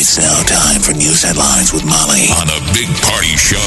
It's 0.00 0.16
now 0.16 0.42
time 0.44 0.80
for 0.80 0.92
news 0.92 1.24
headlines 1.24 1.72
with 1.72 1.84
Molly 1.84 2.30
on 2.30 2.46
a 2.46 2.60
big 2.72 2.86
party 3.02 3.34
show 3.34 3.58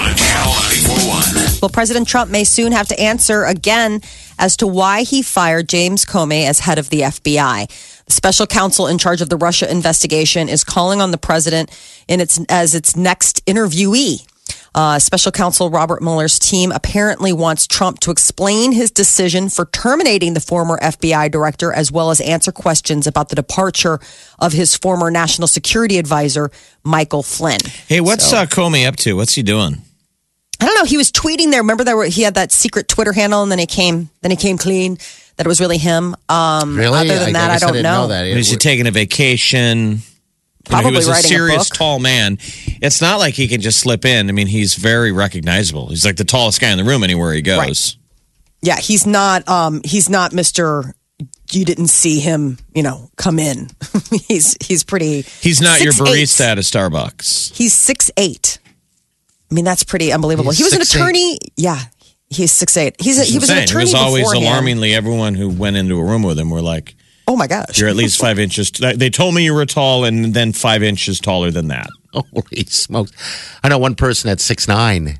on 0.00 0.16
Channel 0.16 0.54
941. 0.88 1.58
Well, 1.60 1.68
President 1.68 2.08
Trump 2.08 2.30
may 2.30 2.44
soon 2.44 2.72
have 2.72 2.88
to 2.88 2.98
answer 2.98 3.44
again 3.44 4.00
as 4.38 4.56
to 4.56 4.66
why 4.66 5.02
he 5.02 5.20
fired 5.20 5.68
James 5.68 6.06
Comey 6.06 6.46
as 6.46 6.60
head 6.60 6.78
of 6.78 6.88
the 6.88 7.02
FBI. 7.02 7.68
The 8.06 8.12
special 8.12 8.46
counsel 8.46 8.86
in 8.86 8.96
charge 8.96 9.20
of 9.20 9.28
the 9.28 9.36
Russia 9.36 9.70
investigation 9.70 10.48
is 10.48 10.64
calling 10.64 11.02
on 11.02 11.10
the 11.10 11.18
president 11.18 11.70
in 12.08 12.22
its 12.22 12.40
as 12.48 12.74
its 12.74 12.96
next 12.96 13.44
interviewee. 13.44 14.26
Uh, 14.74 14.98
special 14.98 15.30
counsel 15.30 15.68
Robert 15.68 16.02
Mueller's 16.02 16.38
team 16.38 16.72
apparently 16.72 17.32
wants 17.32 17.66
Trump 17.66 18.00
to 18.00 18.10
explain 18.10 18.72
his 18.72 18.90
decision 18.90 19.48
for 19.48 19.66
terminating 19.66 20.32
the 20.34 20.40
former 20.40 20.78
FBI 20.78 21.30
director, 21.30 21.72
as 21.72 21.92
well 21.92 22.10
as 22.10 22.20
answer 22.22 22.52
questions 22.52 23.06
about 23.06 23.28
the 23.28 23.36
departure 23.36 24.00
of 24.38 24.52
his 24.52 24.74
former 24.74 25.10
national 25.10 25.46
security 25.48 25.98
advisor, 25.98 26.50
Michael 26.84 27.22
Flynn. 27.22 27.60
Hey, 27.86 28.00
what's 28.00 28.32
uh, 28.32 28.46
Comey 28.46 28.86
up 28.86 28.96
to? 28.96 29.14
What's 29.14 29.34
he 29.34 29.42
doing? 29.42 29.82
I 30.58 30.66
don't 30.66 30.76
know. 30.76 30.84
He 30.84 30.96
was 30.96 31.10
tweeting 31.10 31.50
there. 31.50 31.60
Remember 31.60 31.84
that 31.84 32.08
he 32.08 32.22
had 32.22 32.34
that 32.34 32.52
secret 32.52 32.88
Twitter 32.88 33.12
handle, 33.12 33.42
and 33.42 33.50
then 33.50 33.58
he 33.58 33.66
came, 33.66 34.08
then 34.22 34.30
he 34.30 34.36
came 34.36 34.56
clean 34.56 34.96
that 35.36 35.46
it 35.46 35.48
was 35.48 35.60
really 35.60 35.78
him. 35.78 36.14
Um, 36.28 36.78
Really? 36.78 37.10
Other 37.10 37.18
than 37.24 37.32
that, 37.34 37.50
I, 37.50 37.58
don't 37.58 37.72
didn't 37.72 37.82
know. 37.82 38.06
that. 38.08 38.26
Is 38.26 38.48
he 38.48 38.56
taking 38.56 38.86
a 38.86 38.90
vacation? 38.90 39.98
You 40.70 40.82
know, 40.82 40.88
he 40.88 40.94
was 40.96 41.08
a 41.08 41.10
writing 41.12 41.24
a 41.24 41.28
serious, 41.28 41.68
tall 41.68 41.98
man. 41.98 42.38
It's 42.40 43.00
not 43.00 43.18
like 43.18 43.34
he 43.34 43.48
can 43.48 43.60
just 43.60 43.80
slip 43.80 44.04
in. 44.04 44.28
I 44.28 44.32
mean, 44.32 44.46
he's 44.46 44.74
very 44.74 45.12
recognizable. 45.12 45.88
He's 45.88 46.04
like 46.04 46.16
the 46.16 46.24
tallest 46.24 46.60
guy 46.60 46.70
in 46.70 46.78
the 46.78 46.84
room 46.84 47.02
anywhere 47.02 47.32
he 47.32 47.42
goes. 47.42 47.58
Right. 47.58 47.96
Yeah, 48.62 48.76
he's 48.76 49.06
not. 49.06 49.48
Um, 49.48 49.80
he's 49.84 50.08
not 50.08 50.32
Mister. 50.32 50.94
You 51.50 51.64
didn't 51.66 51.88
see 51.88 52.18
him, 52.20 52.58
you 52.74 52.82
know, 52.82 53.10
come 53.16 53.38
in. 53.38 53.68
he's 54.28 54.56
he's 54.64 54.84
pretty. 54.84 55.22
He's 55.22 55.60
not 55.60 55.80
your 55.82 55.92
6'8". 55.92 56.06
barista 56.06 56.40
at 56.42 56.58
a 56.58 56.62
Starbucks. 56.62 57.54
He's 57.54 57.74
six 57.74 58.10
eight. 58.16 58.58
I 59.50 59.54
mean, 59.54 59.64
that's 59.64 59.84
pretty 59.84 60.12
unbelievable. 60.12 60.52
He's 60.52 60.58
he 60.58 60.64
was 60.64 60.72
an 60.72 60.80
6'8". 60.80 60.94
attorney. 60.94 61.38
Yeah, 61.56 61.78
he's 62.30 62.52
six 62.52 62.76
eight. 62.76 62.96
He's 63.00 63.18
a, 63.18 63.24
he 63.24 63.38
was 63.38 63.50
an 63.50 63.58
attorney 63.58 63.84
He 63.84 63.92
was 63.92 63.94
always 63.94 64.22
beforehand. 64.24 64.46
alarmingly. 64.46 64.94
Everyone 64.94 65.34
who 65.34 65.50
went 65.50 65.76
into 65.76 65.98
a 65.98 66.04
room 66.04 66.22
with 66.22 66.38
him 66.38 66.48
were 66.48 66.62
like, 66.62 66.94
Oh 67.32 67.36
my 67.36 67.46
gosh! 67.46 67.78
"You're 67.78 67.88
at 67.88 67.96
least 67.96 68.20
five 68.20 68.38
inches." 68.38 68.70
They 68.70 69.08
told 69.08 69.34
me 69.34 69.42
you 69.44 69.54
were 69.54 69.64
tall, 69.64 70.04
and 70.04 70.34
then 70.34 70.52
five 70.52 70.82
inches 70.82 71.18
taller 71.18 71.50
than 71.50 71.68
that. 71.68 71.88
Holy 72.12 72.64
smokes! 72.66 73.10
I 73.64 73.68
know 73.70 73.78
one 73.78 73.94
person 73.94 74.28
at 74.28 74.38
six 74.38 74.68
nine. 74.68 75.18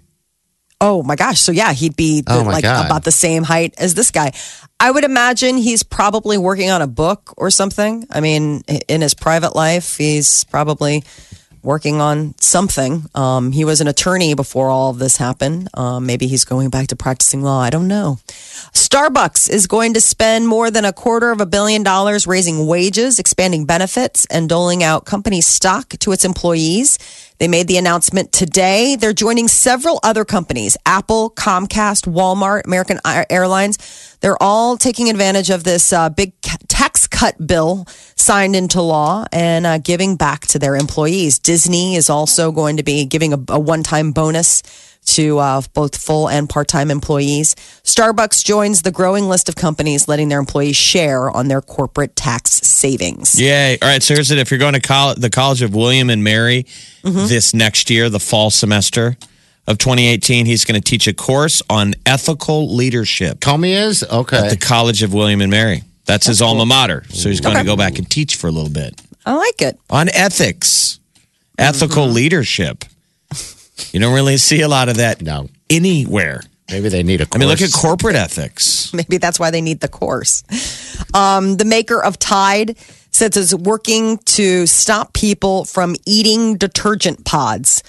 Oh 0.79 1.03
my 1.03 1.17
gosh. 1.17 1.41
So 1.41 1.53
yeah, 1.53 1.73
he'd 1.73 1.97
be 1.97 2.21
the- 2.21 2.35
Oh, 2.35 2.43
like 2.43 2.65
God. 2.65 2.85
about 2.85 3.05
the 3.05 3.13
same 3.13 3.45
height 3.45 3.73
as 3.79 3.95
this 3.95 4.11
guy. 4.11 4.33
I 4.79 4.91
would 4.91 5.05
imagine 5.05 5.57
he's 5.57 5.83
probably 5.85 6.37
working 6.37 6.71
on 6.71 6.83
a 6.83 6.87
book 6.89 7.33
or 7.39 7.51
something. 7.51 8.05
I 8.11 8.21
mean, 8.21 8.63
in 8.89 9.01
his 9.01 9.15
private 9.15 9.55
life, 9.57 9.97
he's 9.97 10.43
probably 10.45 11.05
working 11.63 12.01
on 12.01 12.35
something. 12.39 13.07
Um, 13.15 13.53
he 13.53 13.65
was 13.65 13.81
an 13.81 13.87
attorney 13.87 14.35
before 14.35 14.69
all 14.69 14.91
of 14.91 14.99
this 14.99 15.17
happened. 15.17 15.69
Um, 15.75 16.07
maybe 16.07 16.27
he's 16.27 16.45
going 16.45 16.71
back 16.71 16.89
to 16.89 16.97
practicing 16.97 17.43
law. 17.43 17.61
I 17.61 17.71
don't 17.71 17.89
know. 17.89 18.19
Starbucks 18.73 19.51
is 19.51 19.67
going 19.67 19.95
to 19.95 20.01
spend 20.01 20.49
more 20.49 20.71
than 20.71 20.85
a 20.85 20.93
quarter 20.93 21.31
of 21.31 21.41
a 21.41 21.47
billion 21.47 21.83
dollars 21.83 22.27
raising 22.27 22.67
wages, 22.67 23.19
expanding 23.19 23.65
benefits, 23.65 24.27
and 24.27 24.49
doling 24.49 24.83
out 24.83 25.05
company 25.05 25.41
stock 25.41 25.91
to 25.91 26.13
its 26.13 26.25
employees. 26.25 26.99
They 27.43 27.49
made 27.49 27.67
the 27.67 27.77
announcement 27.77 28.31
today. 28.31 28.95
They're 28.95 29.13
joining 29.13 29.49
several 29.49 29.99
other 30.05 30.25
companies 30.25 30.77
Apple, 30.87 31.29
Comcast, 31.29 32.07
Walmart, 32.07 32.67
American 32.67 33.01
Airlines. 33.05 34.17
They're 34.21 34.41
all 34.41 34.77
taking 34.77 35.11
advantage 35.11 35.51
of 35.51 35.65
this 35.65 35.93
uh, 35.93 36.09
big 36.09 36.41
tax 36.69 37.09
cut 37.09 37.45
bill 37.45 37.87
signed 38.15 38.55
into 38.55 38.81
law 38.81 39.25
and 39.33 39.67
uh, 39.67 39.79
giving 39.79 40.15
back 40.15 40.43
to 40.47 40.61
their 40.61 40.77
employees. 40.77 41.41
Disney 41.41 41.97
is 41.97 42.09
also 42.09 42.53
going 42.53 42.77
to 42.77 42.85
be 42.85 43.07
giving 43.07 43.33
a, 43.33 43.39
a 43.49 43.59
one 43.59 43.83
time 43.83 44.13
bonus 44.13 44.63
to 45.17 45.39
uh, 45.39 45.63
both 45.75 45.97
full 45.97 46.29
and 46.29 46.49
part 46.49 46.69
time 46.69 46.91
employees. 46.91 47.55
Starbucks 47.85 48.45
joins 48.45 48.83
the 48.83 48.91
growing 48.91 49.29
list 49.29 49.49
of 49.49 49.55
companies 49.57 50.09
letting 50.09 50.29
their 50.29 50.39
employees 50.39 50.77
share 50.77 51.31
on 51.31 51.49
their 51.49 51.61
corporate 51.61 52.15
tax 52.17 52.51
savings. 52.51 53.41
Yay. 53.41 53.79
All 53.81 53.89
right. 53.89 54.03
So 54.03 54.15
here's 54.15 54.31
it. 54.31 54.39
If 54.39 54.51
you're 54.51 54.59
going 54.59 54.75
to 54.75 54.81
college, 54.81 55.19
the 55.19 55.31
College 55.31 55.63
of 55.63 55.75
William 55.75 56.11
and 56.11 56.23
Mary 56.23 56.67
Mm-hmm. 57.03 57.27
this 57.27 57.53
next 57.53 57.91
year, 57.91 58.09
the 58.09 58.21
fall 58.21 58.49
semester 58.51 59.17
of 59.67 59.77
2018, 59.79 60.47
he's 60.47 60.65
going 60.65 60.81
to 60.81 60.85
teach 60.91 61.09
a 61.09 61.13
course 61.13 61.61
on 61.69 61.95
ethical 62.07 62.73
leadership 62.75 63.41
Comey 63.41 63.71
is 63.75 64.05
okay. 64.05 64.37
at 64.37 64.51
the 64.51 64.57
College 64.57 65.03
of 65.03 65.13
William 65.13 65.41
and 65.41 65.51
Mary. 65.51 65.83
That's 66.05 66.27
his 66.27 66.41
alma 66.41 66.65
mater. 66.65 67.03
So 67.09 67.29
he's 67.29 67.41
going 67.41 67.57
to 67.57 67.65
go 67.65 67.77
back 67.77 67.99
and 67.99 68.09
teach 68.09 68.37
for 68.37 68.47
a 68.47 68.51
little 68.53 68.71
bit 68.71 69.01
I 69.27 69.35
like 69.35 69.63
it. 69.63 69.79
on 69.91 70.09
ethics, 70.11 71.01
ethical 71.59 72.05
Mm-hmm. 72.07 72.15
leadership. 72.15 72.85
You 73.93 74.01
don't 74.01 74.15
really 74.15 74.39
see 74.39 74.63
a 74.63 74.69
lot 74.69 74.89
of 74.89 74.97
that 74.97 75.21
no, 75.23 75.49
anywhere. 75.69 76.41
maybe 76.71 76.89
they 76.89 77.03
need 77.03 77.21
a. 77.21 77.27
Course. 77.27 77.37
I 77.37 77.39
mean, 77.39 77.49
look 77.49 77.61
at 77.61 77.73
corporate 77.73 78.17
ethics. 78.17 78.93
Maybe 78.95 79.19
that's 79.19 79.39
why 79.39 79.51
they 79.51 79.61
need 79.61 79.81
the 79.81 79.89
course. 79.89 80.43
Um, 81.15 81.57
the 81.59 81.65
maker 81.65 82.03
of 82.03 82.19
Tide 82.19 82.77
says 83.11 83.37
it's 83.37 83.55
working 83.55 84.19
to 84.19 84.67
stop 84.67 85.13
people 85.13 85.65
from 85.67 85.95
eating 86.07 86.57
detergent 86.57 87.25
pods. 87.25 87.83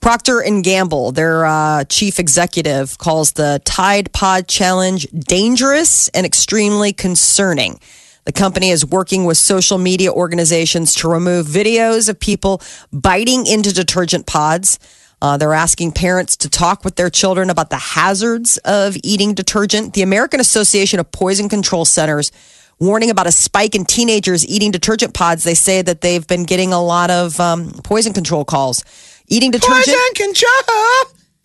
Procter 0.00 0.40
and 0.40 0.64
Gamble, 0.64 1.12
their 1.12 1.44
uh, 1.44 1.84
chief 1.84 2.18
executive, 2.18 2.96
calls 2.96 3.32
the 3.32 3.60
Tide 3.66 4.10
Pod 4.12 4.48
Challenge 4.48 5.06
dangerous 5.12 6.08
and 6.08 6.24
extremely 6.24 6.94
concerning. 6.94 7.78
The 8.24 8.32
company 8.32 8.70
is 8.70 8.86
working 8.86 9.24
with 9.26 9.36
social 9.36 9.76
media 9.76 10.10
organizations 10.10 10.94
to 10.96 11.08
remove 11.08 11.46
videos 11.46 12.08
of 12.08 12.18
people 12.18 12.62
biting 12.92 13.46
into 13.46 13.74
detergent 13.74 14.26
pods. 14.26 14.78
Uh, 15.22 15.36
they're 15.36 15.52
asking 15.52 15.92
parents 15.92 16.36
to 16.36 16.48
talk 16.48 16.84
with 16.84 16.96
their 16.96 17.10
children 17.10 17.50
about 17.50 17.70
the 17.70 17.76
hazards 17.76 18.56
of 18.58 18.96
eating 19.02 19.34
detergent. 19.34 19.92
The 19.94 20.02
American 20.02 20.40
Association 20.40 20.98
of 20.98 21.10
Poison 21.12 21.48
Control 21.48 21.84
Centers 21.84 22.32
warning 22.80 23.10
about 23.10 23.26
a 23.26 23.32
spike 23.32 23.74
in 23.74 23.84
teenagers 23.84 24.46
eating 24.46 24.70
detergent 24.70 25.14
pods. 25.14 25.44
They 25.44 25.54
say 25.54 25.82
that 25.82 26.00
they've 26.00 26.26
been 26.26 26.44
getting 26.44 26.72
a 26.72 26.82
lot 26.82 27.10
of 27.10 27.38
um, 27.38 27.70
poison 27.84 28.12
control 28.12 28.44
calls. 28.44 28.82
Eating 29.28 29.50
detergent, 29.50 29.86
Poison 29.86 30.14
control. 30.14 30.52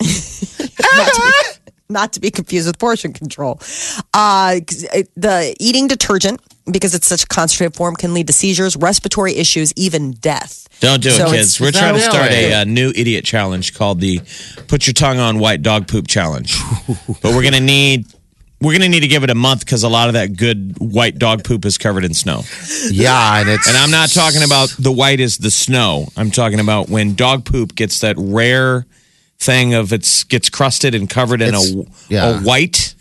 not, 0.96 1.12
to 1.12 1.20
be, 1.20 1.72
not 1.88 2.12
to 2.14 2.20
be 2.20 2.30
confused 2.30 2.66
with 2.66 2.78
portion 2.78 3.12
control. 3.12 3.60
Uh, 4.12 4.56
the 5.14 5.54
eating 5.60 5.86
detergent, 5.86 6.40
because 6.70 6.94
it's 6.94 7.06
such 7.06 7.24
a 7.24 7.26
concentrated 7.26 7.76
form, 7.76 7.94
can 7.94 8.14
lead 8.14 8.26
to 8.26 8.32
seizures, 8.32 8.76
respiratory 8.76 9.36
issues, 9.36 9.72
even 9.76 10.12
death. 10.12 10.68
Don't 10.80 11.02
do 11.02 11.10
So 11.10 11.28
it, 11.28 11.30
kids. 11.30 11.60
We're 11.60 11.72
trying 11.72 11.94
to 11.94 12.00
start 12.00 12.30
really? 12.30 12.52
a, 12.52 12.60
uh 12.60 12.64
new 12.64 12.92
idiot 12.94 13.24
challenge 13.24 13.74
called 13.74 14.00
the 14.00 14.20
"Put 14.68 14.86
Your 14.86 14.94
Tongue 14.94 15.18
on 15.18 15.38
White 15.38 15.62
Dog 15.62 15.88
Poop 15.88 16.06
Challenge." 16.06 16.56
but 17.22 17.34
we're 17.34 17.42
gonna 17.42 17.60
need 17.60 18.06
we're 18.60 18.72
gonna 18.72 18.88
need 18.88 19.00
to 19.00 19.08
give 19.08 19.22
it 19.22 19.30
a 19.30 19.34
month 19.34 19.60
because 19.60 19.82
a 19.82 19.88
lot 19.88 20.08
of 20.08 20.14
that 20.14 20.36
good 20.36 20.76
white 20.78 21.18
dog 21.18 21.44
poop 21.44 21.64
is 21.64 21.78
covered 21.78 22.04
in 22.04 22.14
snow. 22.14 22.42
Yeah, 22.90 23.40
and 23.40 23.48
it's 23.48 23.68
And 23.68 23.76
I'm 23.76 23.90
not 23.90 24.10
talking 24.10 24.42
about 24.42 24.70
the 24.78 24.92
white 24.92 25.20
is 25.20 25.38
the 25.38 25.50
snow. 25.50 26.08
I'm 26.16 26.30
talking 26.30 26.60
about 26.60 26.88
when 26.88 27.14
dog 27.14 27.44
poop 27.44 27.74
gets 27.74 28.00
that 28.00 28.16
rare 28.18 28.86
thing 29.38 29.74
of 29.74 29.92
it's 29.92 30.24
gets 30.24 30.48
crusted 30.48 30.94
and 30.94 31.08
covered 31.08 31.42
in 31.42 31.54
a, 31.54 31.60
yeah. 32.08 32.38
a 32.38 32.40
white 32.40 32.94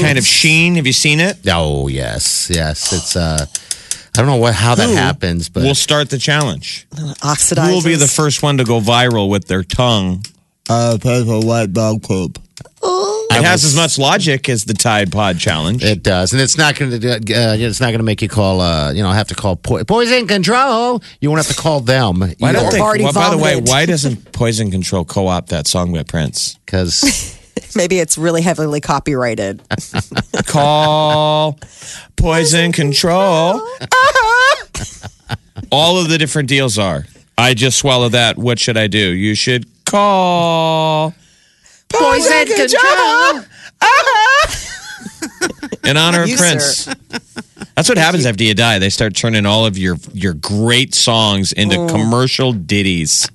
kind 0.00 0.18
of 0.18 0.24
sheen. 0.26 0.76
Have 0.76 0.86
you 0.86 0.92
seen 0.92 1.20
it? 1.20 1.38
Oh 1.50 1.88
yes, 1.88 2.50
yes. 2.52 2.92
It's 2.92 3.16
uh, 3.16 3.46
I 4.16 4.20
don't 4.20 4.26
know 4.26 4.36
what 4.36 4.54
how 4.54 4.74
that 4.74 4.90
happens, 4.90 5.48
but 5.48 5.62
We'll 5.62 5.74
start 5.74 6.10
the 6.10 6.18
challenge. 6.18 6.86
Oxidizes. 6.90 7.66
Who 7.68 7.74
will 7.74 7.82
be 7.82 7.96
the 7.96 8.06
first 8.06 8.42
one 8.42 8.58
to 8.58 8.64
go 8.64 8.80
viral 8.80 9.28
with 9.28 9.46
their 9.46 9.62
tongue? 9.62 10.24
Uh, 10.68 10.98
paper 11.00 11.40
white 11.40 11.72
dog 11.72 12.02
poop. 12.02 12.38
It 13.36 13.42
has 13.42 13.64
as 13.64 13.74
much 13.74 13.98
logic 13.98 14.48
as 14.48 14.64
the 14.64 14.74
Tide 14.74 15.10
Pod 15.10 15.38
challenge. 15.38 15.82
it 15.82 16.04
does, 16.04 16.32
and 16.32 16.40
it's 16.40 16.56
not 16.56 16.76
going 16.76 17.00
to. 17.00 17.10
Uh, 17.14 17.56
it's 17.58 17.80
not 17.80 17.88
going 17.88 17.98
to 17.98 18.04
make 18.04 18.22
you 18.22 18.28
call. 18.28 18.60
Uh, 18.60 18.92
you 18.92 19.02
know, 19.02 19.10
have 19.10 19.28
to 19.28 19.34
call 19.34 19.56
po- 19.56 19.82
poison 19.84 20.28
control. 20.28 21.02
You 21.20 21.30
won't 21.30 21.44
have 21.44 21.54
to 21.54 21.60
call 21.60 21.80
them. 21.80 22.20
Why 22.38 22.52
don't 22.52 22.70
they? 22.70 22.80
already 22.80 23.02
well, 23.02 23.12
by 23.12 23.30
the 23.30 23.36
way, 23.36 23.54
vomited. 23.54 23.68
why 23.68 23.86
doesn't 23.86 24.32
Poison 24.32 24.70
Control 24.70 25.04
co-opt 25.04 25.48
that 25.48 25.66
song 25.66 25.92
by 25.92 26.02
Prince? 26.04 26.56
Because 26.64 27.38
Maybe 27.76 27.98
it's 27.98 28.16
really 28.18 28.42
heavily 28.42 28.80
copyrighted. 28.80 29.62
Call 30.46 31.58
Poison 32.16 32.72
Control. 32.72 33.60
all 35.70 35.98
of 35.98 36.08
the 36.08 36.18
different 36.18 36.48
deals 36.48 36.78
are. 36.78 37.06
I 37.36 37.54
just 37.54 37.78
swallowed 37.78 38.12
that. 38.12 38.38
What 38.38 38.58
should 38.58 38.76
I 38.76 38.86
do? 38.86 38.98
You 38.98 39.34
should 39.34 39.66
call 39.84 41.14
Poison 41.88 42.46
control. 42.46 43.44
in 45.84 45.96
honor 45.96 46.22
of 46.22 46.28
You, 46.28 46.36
Prince. 46.36 46.64
sir. 46.84 46.94
That's 47.74 47.88
what 47.88 47.98
happens 47.98 48.24
after 48.24 48.44
you 48.44 48.54
die. 48.54 48.78
They 48.78 48.90
start 48.90 49.16
turning 49.16 49.46
all 49.46 49.66
of 49.66 49.76
your 49.76 49.96
your 50.12 50.34
great 50.34 50.94
songs 50.94 51.52
into 51.52 51.76
Oh. 51.76 51.88
commercial 51.88 52.52
ditties. 52.52 53.28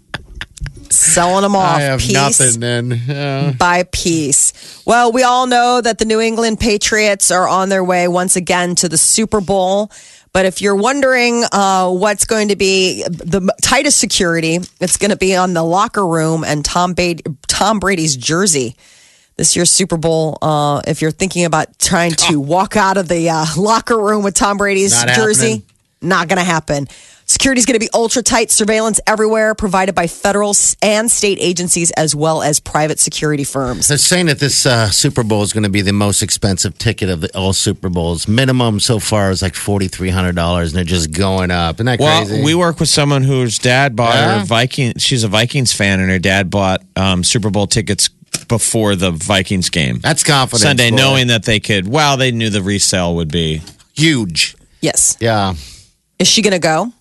Selling 0.91 1.43
them 1.43 1.55
off 1.55 1.77
I 1.77 1.81
have 1.81 1.99
piece 1.99 2.13
nothing 2.13 2.59
then. 2.59 3.01
Yeah. 3.07 3.51
by 3.51 3.83
piece. 3.83 4.83
Well, 4.85 5.11
we 5.11 5.23
all 5.23 5.47
know 5.47 5.81
that 5.81 5.97
the 5.99 6.05
New 6.05 6.19
England 6.19 6.59
Patriots 6.59 7.31
are 7.31 7.47
on 7.47 7.69
their 7.69 7.83
way 7.83 8.07
once 8.07 8.35
again 8.35 8.75
to 8.75 8.89
the 8.89 8.97
Super 8.97 9.41
Bowl. 9.41 9.91
But 10.31 10.45
if 10.45 10.61
you're 10.61 10.75
wondering 10.75 11.43
uh, 11.51 11.89
what's 11.89 12.25
going 12.25 12.49
to 12.49 12.55
be 12.55 13.03
the 13.03 13.51
tightest 13.63 13.97
security, 13.97 14.59
it's 14.79 14.97
going 14.97 15.09
to 15.09 15.17
be 15.17 15.35
on 15.35 15.53
the 15.53 15.63
locker 15.63 16.05
room 16.05 16.43
and 16.43 16.63
Tom, 16.63 16.93
Tom 17.47 17.79
Brady's 17.79 18.15
jersey. 18.15 18.75
This 19.37 19.55
year's 19.55 19.69
Super 19.71 19.97
Bowl, 19.97 20.37
uh, 20.41 20.81
if 20.85 21.01
you're 21.01 21.11
thinking 21.11 21.45
about 21.45 21.79
trying 21.79 22.11
to 22.11 22.39
walk 22.39 22.75
out 22.75 22.97
of 22.97 23.07
the 23.07 23.29
uh, 23.29 23.45
locker 23.57 23.97
room 23.97 24.21
with 24.23 24.35
Tom 24.35 24.57
Brady's 24.57 24.91
Not 25.05 25.15
jersey, 25.15 25.49
happening. 25.51 25.63
not 26.01 26.27
going 26.27 26.37
to 26.39 26.43
happen. 26.43 26.87
Security 27.29 27.59
is 27.59 27.67
going 27.67 27.75
to 27.75 27.79
be 27.79 27.89
ultra 27.93 28.23
tight 28.23 28.49
surveillance 28.49 28.99
everywhere, 29.05 29.53
provided 29.53 29.93
by 29.93 30.07
federal 30.07 30.55
and 30.81 31.11
state 31.11 31.37
agencies 31.39 31.91
as 31.91 32.15
well 32.15 32.41
as 32.41 32.59
private 32.59 32.97
security 32.99 33.43
firms. 33.43 33.87
They're 33.87 33.99
saying 33.99 34.25
that 34.25 34.39
this 34.39 34.65
uh, 34.65 34.89
Super 34.89 35.21
Bowl 35.21 35.43
is 35.43 35.53
going 35.53 35.63
to 35.63 35.69
be 35.69 35.81
the 35.81 35.93
most 35.93 36.23
expensive 36.23 36.75
ticket 36.79 37.07
of 37.07 37.21
the, 37.21 37.37
all 37.37 37.53
Super 37.53 37.87
Bowls. 37.87 38.27
Minimum 38.27 38.79
so 38.79 38.97
far 38.97 39.29
is 39.29 39.43
like 39.43 39.53
forty 39.53 39.87
three 39.87 40.09
hundred 40.09 40.35
dollars, 40.35 40.69
and 40.71 40.77
they're 40.77 40.83
just 40.83 41.11
going 41.11 41.51
up. 41.51 41.75
Isn't 41.75 41.85
that 41.85 41.99
Well, 41.99 42.25
crazy? 42.25 42.43
we 42.43 42.55
work 42.55 42.79
with 42.79 42.89
someone 42.89 43.21
whose 43.21 43.59
dad 43.59 43.95
bought 43.95 44.15
Yeah? 44.15 44.39
her 44.39 44.45
Viking. 44.45 44.93
She's 44.97 45.23
a 45.23 45.27
Vikings 45.27 45.71
fan, 45.71 45.99
and 45.99 46.09
her 46.09 46.17
dad 46.19 46.49
bought 46.49 46.81
um, 46.95 47.23
Super 47.23 47.51
Bowl 47.51 47.67
tickets 47.67 48.09
before 48.47 48.95
the 48.95 49.11
Vikings 49.11 49.69
game 49.69 49.99
That's 49.99 50.23
confidence. 50.23 50.63
Sunday, 50.63 50.89
boy. 50.89 50.95
knowing 50.97 51.27
that 51.27 51.43
they 51.43 51.59
could. 51.59 51.87
Well, 51.87 52.17
they 52.17 52.31
knew 52.31 52.49
the 52.49 52.63
resale 52.63 53.15
would 53.17 53.31
be. 53.31 53.61
huge. 53.95 54.55
Yes. 54.81 55.15
Yeah, 55.19 55.53
Is 56.17 56.27
she 56.27 56.41
going 56.41 56.53
to 56.53 56.59
go? 56.59 56.91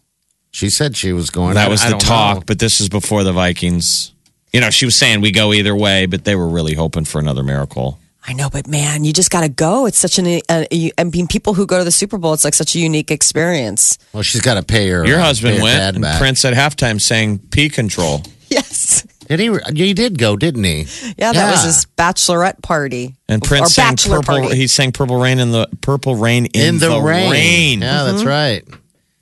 She 0.58 0.70
said 0.70 0.96
she 0.96 1.12
was 1.12 1.30
going. 1.30 1.54
That 1.54 1.66
I- 1.68 1.70
was 1.70 1.82
I 1.82 1.86
the 1.86 1.90
don't 1.92 2.00
talk, 2.00 2.36
know. 2.38 2.42
but 2.46 2.58
this 2.58 2.80
is 2.80 2.88
before 2.88 3.22
the 3.24 3.32
Vikings. 3.32 4.12
You 4.52 4.60
know, 4.60 4.70
she 4.70 4.84
was 4.86 4.96
saying 4.96 5.20
we 5.20 5.30
go 5.30 5.52
either 5.52 5.74
way, 5.76 6.06
but 6.06 6.24
they 6.24 6.34
were 6.34 6.48
really 6.48 6.74
hoping 6.74 7.04
for 7.04 7.18
another 7.20 7.42
miracle. 7.42 7.98
I 8.26 8.32
know, 8.32 8.50
but 8.50 8.66
man, 8.66 9.04
you 9.04 9.12
just 9.12 9.30
got 9.30 9.40
to 9.42 9.48
go. 9.48 9.86
It's 9.86 9.98
such 9.98 10.18
an, 10.18 10.40
uh, 10.48 10.64
you- 10.70 10.90
I 10.98 11.04
mean, 11.04 11.26
people 11.28 11.54
who 11.54 11.64
go 11.66 11.78
to 11.78 11.84
the 11.84 11.90
Super 11.92 12.18
Bowl, 12.18 12.34
it's 12.34 12.44
like 12.44 12.54
such 12.54 12.74
a 12.74 12.78
unique 12.78 13.10
experience. 13.10 13.96
Well, 14.12 14.22
she's 14.22 14.40
got 14.42 14.54
to 14.54 14.62
pay 14.62 14.88
her. 14.88 15.06
Your 15.06 15.20
uh, 15.20 15.22
husband 15.24 15.56
her 15.56 15.62
went, 15.62 15.78
dad 15.78 15.94
and 15.94 16.02
back. 16.02 16.18
Prince 16.18 16.44
at 16.44 16.54
halftime 16.54 17.00
sang 17.00 17.38
"P 17.38 17.68
Control." 17.68 18.22
Yes. 18.50 19.06
Did 19.28 19.40
he? 19.40 19.58
He 19.74 19.92
did 19.92 20.16
go, 20.18 20.34
didn't 20.34 20.64
he? 20.64 20.86
Yeah, 21.18 21.32
that 21.32 21.50
was 21.50 21.64
his 21.64 21.86
bachelorette 21.98 22.62
party. 22.62 23.14
And 23.28 23.42
Prince 23.42 23.74
sang 23.74 23.90
bachelor 23.90 24.20
"Purple." 24.22 24.40
party. 24.44 24.56
He 24.56 24.66
sang 24.68 24.90
"Purple 24.92 25.18
Rain" 25.20 25.38
in 25.38 25.50
the 25.52 25.68
"Purple 25.82 26.16
Rain" 26.16 26.46
in, 26.46 26.76
in 26.76 26.78
the, 26.78 26.98
rain. 26.98 27.30
rain. 27.30 27.80
Yeah, 27.82 28.04
that's 28.04 28.20
Mm-hmm. 28.20 28.26
right. 28.28 28.64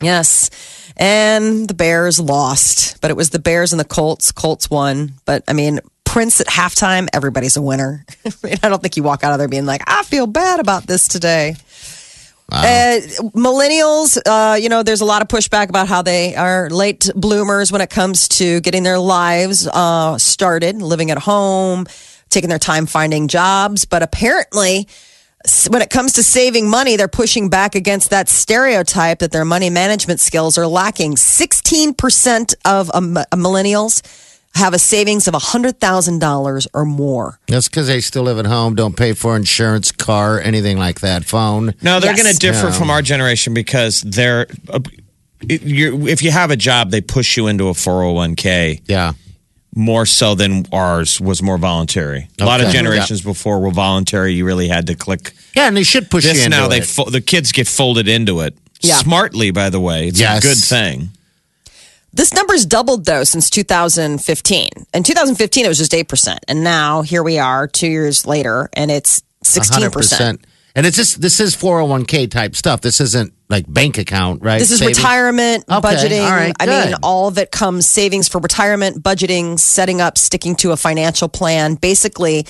Yes. 0.00 0.50
And 0.96 1.68
the 1.68 1.74
Bears 1.74 2.18
lost, 2.18 3.00
but 3.00 3.10
it 3.10 3.16
was 3.16 3.30
the 3.30 3.38
Bears 3.38 3.72
and 3.72 3.80
the 3.80 3.84
Colts. 3.84 4.32
Colts 4.32 4.70
won. 4.70 5.12
But 5.24 5.44
I 5.48 5.52
mean, 5.52 5.80
Prince 6.04 6.40
at 6.40 6.46
halftime, 6.46 7.08
everybody's 7.12 7.56
a 7.56 7.62
winner. 7.62 8.04
I, 8.24 8.32
mean, 8.42 8.56
I 8.62 8.68
don't 8.68 8.80
think 8.80 8.96
you 8.96 9.02
walk 9.02 9.24
out 9.24 9.32
of 9.32 9.38
there 9.38 9.48
being 9.48 9.66
like, 9.66 9.82
I 9.86 10.02
feel 10.04 10.26
bad 10.26 10.60
about 10.60 10.86
this 10.86 11.08
today. 11.08 11.56
Uh, 12.50 13.00
millennials, 13.34 14.18
uh, 14.24 14.54
you 14.54 14.68
know, 14.68 14.82
there's 14.84 15.00
a 15.00 15.04
lot 15.04 15.20
of 15.20 15.28
pushback 15.28 15.68
about 15.68 15.88
how 15.88 16.00
they 16.02 16.36
are 16.36 16.70
late 16.70 17.10
bloomers 17.16 17.72
when 17.72 17.80
it 17.80 17.90
comes 17.90 18.28
to 18.28 18.60
getting 18.60 18.84
their 18.84 19.00
lives 19.00 19.66
uh, 19.66 20.16
started, 20.16 20.80
living 20.80 21.10
at 21.10 21.18
home, 21.18 21.86
taking 22.30 22.48
their 22.48 22.58
time 22.58 22.86
finding 22.86 23.26
jobs. 23.26 23.84
But 23.84 24.02
apparently, 24.04 24.86
when 25.70 25.82
it 25.82 25.90
comes 25.90 26.12
to 26.14 26.22
saving 26.22 26.68
money, 26.68 26.96
they're 26.96 27.08
pushing 27.08 27.48
back 27.48 27.74
against 27.74 28.10
that 28.10 28.28
stereotype 28.28 29.20
that 29.20 29.30
their 29.32 29.44
money 29.44 29.70
management 29.70 30.20
skills 30.20 30.58
are 30.58 30.66
lacking. 30.66 31.14
16% 31.14 32.54
of 32.64 32.90
um, 32.94 33.14
millennials 33.32 34.02
have 34.54 34.72
a 34.74 34.78
savings 34.78 35.28
of 35.28 35.34
$100,000 35.34 36.66
or 36.72 36.84
more. 36.84 37.38
That's 37.46 37.68
because 37.68 37.86
they 37.88 38.00
still 38.00 38.22
live 38.22 38.38
at 38.38 38.46
home, 38.46 38.74
don't 38.74 38.96
pay 38.96 39.12
for 39.12 39.36
insurance, 39.36 39.92
car, 39.92 40.40
anything 40.40 40.78
like 40.78 41.00
that, 41.00 41.24
phone. 41.24 41.74
No, 41.82 42.00
they're 42.00 42.12
Yes. 42.14 42.22
going 42.22 42.32
to 42.34 42.38
differ 42.38 42.66
Yeah. 42.68 42.72
from 42.72 42.90
our 42.90 43.02
generation 43.02 43.52
because 43.54 44.00
they're. 44.02 44.46
Uh, 44.68 44.80
it- 45.48 45.62
you're, 45.62 46.08
if 46.08 46.22
you 46.22 46.30
have 46.30 46.50
a 46.50 46.56
job, 46.56 46.90
they 46.90 47.02
push 47.02 47.36
you 47.36 47.46
into 47.48 47.68
a 47.68 47.72
401k 47.74 48.80
Yeah. 48.86 49.12
More 49.76 50.06
so 50.06 50.34
than 50.34 50.64
ours 50.72 51.20
was 51.20 51.42
more 51.42 51.58
voluntary. 51.58 52.28
A 52.40 52.44
lot 52.46 52.60
of 52.60 52.68
Okay. 52.68 52.78
generations 52.78 53.20
before 53.20 53.60
were 53.60 53.70
voluntary. 53.70 54.32
You 54.32 54.44
really 54.46 54.68
had 54.68 54.86
to 54.88 54.94
click 54.94 55.34
Yeah, 55.54 55.68
and 55.68 55.76
they 55.76 55.82
should 55.84 56.10
push 56.10 56.24
this. 56.24 56.38
you 56.38 56.44
into 56.44 56.56
Now 56.56 56.66
they 56.68 56.78
it. 56.78 56.86
fo- 56.86 57.10
the 57.10 57.20
kids 57.20 57.52
get 57.52 57.68
folded 57.68 58.08
into 58.08 58.40
it 58.40 58.56
Yeah. 58.80 58.96
smartly. 58.96 59.50
By 59.50 59.68
the 59.70 59.78
way, 59.78 60.08
it's 60.08 60.18
Yes. 60.18 60.38
a 60.42 60.48
good 60.48 60.56
thing. 60.58 61.10
This 62.12 62.32
number's 62.32 62.64
doubled 62.64 63.04
though 63.04 63.24
since 63.24 63.50
2015. 63.50 64.70
In 64.94 65.02
2015, 65.02 65.66
it 65.66 65.68
was 65.68 65.76
just 65.78 65.92
8%. 65.92 66.38
And 66.48 66.64
now 66.64 67.02
here 67.02 67.22
we 67.22 67.38
are 67.38 67.68
two 67.68 67.88
years 67.88 68.26
later 68.26 68.70
and 68.72 68.90
it's 68.90 69.22
16%. 69.44 69.92
100%. 69.92 70.40
And 70.74 70.86
it's 70.86 70.96
just 70.96 71.20
this 71.20 71.38
is 71.40 71.54
401k 71.54 72.26
type 72.30 72.56
stuff. 72.56 72.80
This 72.80 73.00
isn't 73.00 73.32
like 73.48 73.64
bank 73.72 73.98
account, 73.98 74.42
right? 74.42 74.58
This 74.58 74.70
is 74.70 74.78
Savings. 74.80 74.98
retirement, 74.98 75.64
Okay, 75.70 75.88
budgeting. 75.88 76.28
right, 76.30 76.52
I 76.58 76.66
mean, 76.66 76.94
all 77.02 77.36
it 77.38 77.50
comes 77.52 77.86
savings 77.86 78.28
for 78.28 78.40
retirement, 78.40 79.02
budgeting, 79.02 79.58
setting 79.58 80.00
up, 80.00 80.18
sticking 80.18 80.56
to 80.56 80.72
a 80.72 80.76
financial 80.76 81.28
plan. 81.28 81.74
Basically, 81.76 82.44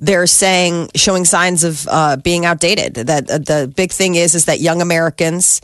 they're 0.00 0.26
saying, 0.26 0.90
showing 0.96 1.24
signs 1.24 1.62
of 1.62 1.86
uh, 1.88 2.16
being 2.16 2.44
outdated. 2.44 2.94
That 2.94 3.30
uh, 3.30 3.38
the 3.38 3.72
big 3.74 3.92
thing 3.92 4.14
is, 4.16 4.34
is 4.34 4.46
that 4.46 4.60
young 4.60 4.80
Americans 4.82 5.60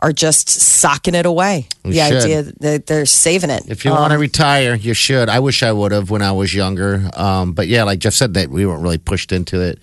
are 0.00 0.12
just 0.12 0.50
socking 0.50 1.14
it 1.14 1.24
away. 1.24 1.66
We 1.82 1.92
the 1.92 2.06
should. 2.06 2.22
idea 2.22 2.42
that 2.60 2.86
they're 2.86 3.06
saving 3.06 3.48
it. 3.48 3.62
If 3.68 3.86
you 3.86 3.92
want 3.92 4.12
to 4.12 4.18
retire, 4.18 4.74
you 4.74 4.92
should. 4.92 5.30
I 5.30 5.38
wish 5.40 5.62
I 5.62 5.72
would 5.72 5.92
have 5.92 6.10
when 6.10 6.20
I 6.20 6.32
was 6.32 6.52
younger. 6.52 7.08
Um, 7.14 7.52
but 7.54 7.68
yeah, 7.68 7.84
like 7.84 8.00
Jeff 8.00 8.12
said, 8.12 8.34
that 8.34 8.50
we 8.50 8.66
weren't 8.66 8.82
really 8.82 8.98
pushed 8.98 9.32
into 9.32 9.62
it. 9.62 9.78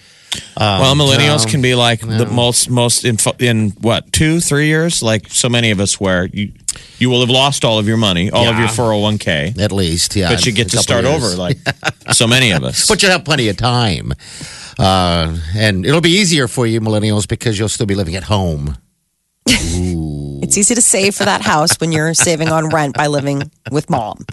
Um, 0.55 0.79
well, 0.81 0.95
millennials 0.95 1.45
no. 1.45 1.51
can 1.51 1.61
be 1.61 1.75
like 1.75 1.99
the 1.99 2.25
most 2.25 2.69
most 2.69 3.05
in, 3.05 3.17
in 3.39 3.71
what 3.81 4.11
two 4.11 4.39
three 4.39 4.67
years, 4.67 5.03
like 5.03 5.29
so 5.29 5.49
many 5.49 5.71
of 5.71 5.79
us, 5.79 5.99
where 5.99 6.25
you 6.25 6.51
you 6.97 7.09
will 7.09 7.19
have 7.21 7.29
lost 7.29 7.65
all 7.65 7.79
of 7.79 7.87
your 7.87 7.97
money, 7.97 8.31
all 8.31 8.47
of 8.47 8.57
your 8.57 8.67
401k, 8.67 9.59
At 9.59 9.71
least, 9.71 10.15
yeah. 10.15 10.29
but 10.29 10.45
you 10.45 10.51
get 10.51 10.69
to 10.71 10.77
start 10.77 11.05
over, 11.05 11.35
like 11.35 11.57
so 12.11 12.27
many 12.27 12.51
of 12.51 12.63
us. 12.63 12.87
But 12.87 13.03
you 13.03 13.09
have 13.09 13.25
plenty 13.25 13.49
of 13.49 13.57
time. 13.57 14.13
Uh, 14.79 15.37
and 15.55 15.85
it'll 15.85 16.01
be 16.01 16.09
easier 16.11 16.47
for 16.47 16.65
you, 16.65 16.81
millennials, 16.81 17.27
because 17.27 17.59
you'll 17.59 17.69
still 17.69 17.85
be 17.85 17.95
living 17.95 18.15
at 18.15 18.23
home. 18.23 18.77
It's 20.43 20.57
easy 20.57 20.75
to 20.75 20.81
save 20.81 21.15
for 21.15 21.23
that 21.23 21.41
house 21.41 21.79
when 21.79 21.93
you're 21.93 22.13
saving 22.13 22.49
on 22.49 22.67
rent 22.67 22.95
by 22.95 23.07
living 23.07 23.49
with 23.71 23.89
mom. 23.89 24.25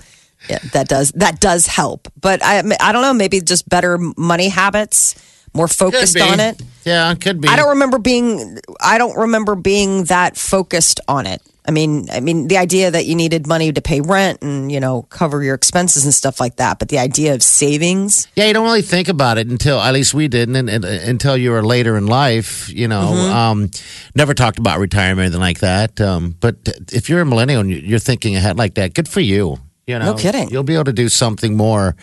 Yeah, 0.49 0.59
that 0.73 0.88
does 0.88 1.12
that 1.12 1.40
does 1.40 1.69
help. 1.69 2.09
But 2.21 2.40
I 2.42 2.64
I 2.80 2.90
don't 2.90 3.02
know, 3.02 3.14
maybe 3.14 3.40
just 3.40 3.69
better 3.69 3.97
money 4.16 4.49
habits, 4.49 5.14
more 5.54 5.69
focused 5.69 6.19
on 6.21 6.40
it. 6.40 6.61
Yeah, 6.85 7.11
it 7.12 7.21
could 7.21 7.40
be. 7.40 7.49
I 7.49 7.57
don't 7.57 7.71
remember 7.71 7.99
being 7.99 8.59
I 8.80 8.99
don't 8.99 9.16
remember 9.16 9.54
being 9.57 10.04
that 10.04 10.37
focused 10.37 11.00
on 11.09 11.26
it. 11.26 11.42
I 11.69 11.73
mean, 11.73 12.09
I 12.11 12.21
mean 12.21 12.49
the 12.49 12.57
idea 12.57 12.90
that 12.90 13.04
you 13.07 13.14
needed 13.14 13.47
money 13.47 13.71
to 13.71 13.83
pay 13.83 14.00
rent 14.00 14.42
and, 14.42 14.73
you 14.73 14.80
know, 14.80 15.02
cover 15.02 15.42
your 15.42 15.54
expenses 15.54 16.04
and 16.04 16.12
stuff 16.14 16.40
like 16.40 16.57
that, 16.57 16.78
but 16.78 16.88
the 16.88 16.99
idea 16.99 17.35
of 17.35 17.42
savings, 17.42 18.26
Yeah, 18.35 18.47
you 18.47 18.54
don't 18.54 18.64
really 18.64 18.83
think 18.83 19.09
about 19.09 19.37
it 19.38 19.47
until, 19.49 19.78
at 19.78 19.92
least 19.92 20.14
we 20.14 20.26
didn't, 20.26 20.57
and, 20.57 20.71
and, 20.71 20.85
until 20.85 21.37
you 21.37 21.50
were 21.50 21.62
later 21.62 21.97
in 21.99 22.07
life. 22.07 22.71
You 22.71 22.88
know, 22.88 23.12
Mm-hmm. 23.12 23.33
um, 23.37 23.71
never 24.16 24.33
talked 24.35 24.59
about 24.59 24.78
retirement 24.80 25.19
or 25.19 25.23
anything 25.25 25.40
like 25.40 25.61
that. 25.61 26.00
Um, 26.00 26.35
but 26.40 26.57
if 26.92 27.09
you're 27.11 27.21
a 27.21 27.26
millennial 27.26 27.61
and 27.61 27.71
you're 27.71 27.99
thinking 27.99 28.37
ahead 28.37 28.57
like 28.57 28.75
that, 28.75 28.95
good 28.95 29.07
for 29.09 29.21
you. 29.21 29.59
You 29.87 29.99
know, 29.99 30.07
No 30.07 30.14
kidding. 30.14 30.49
You'll 30.50 30.62
be 30.64 30.75
able 30.75 30.85
to 30.85 30.92
do 30.95 31.09
something 31.11 31.57
more 31.57 31.95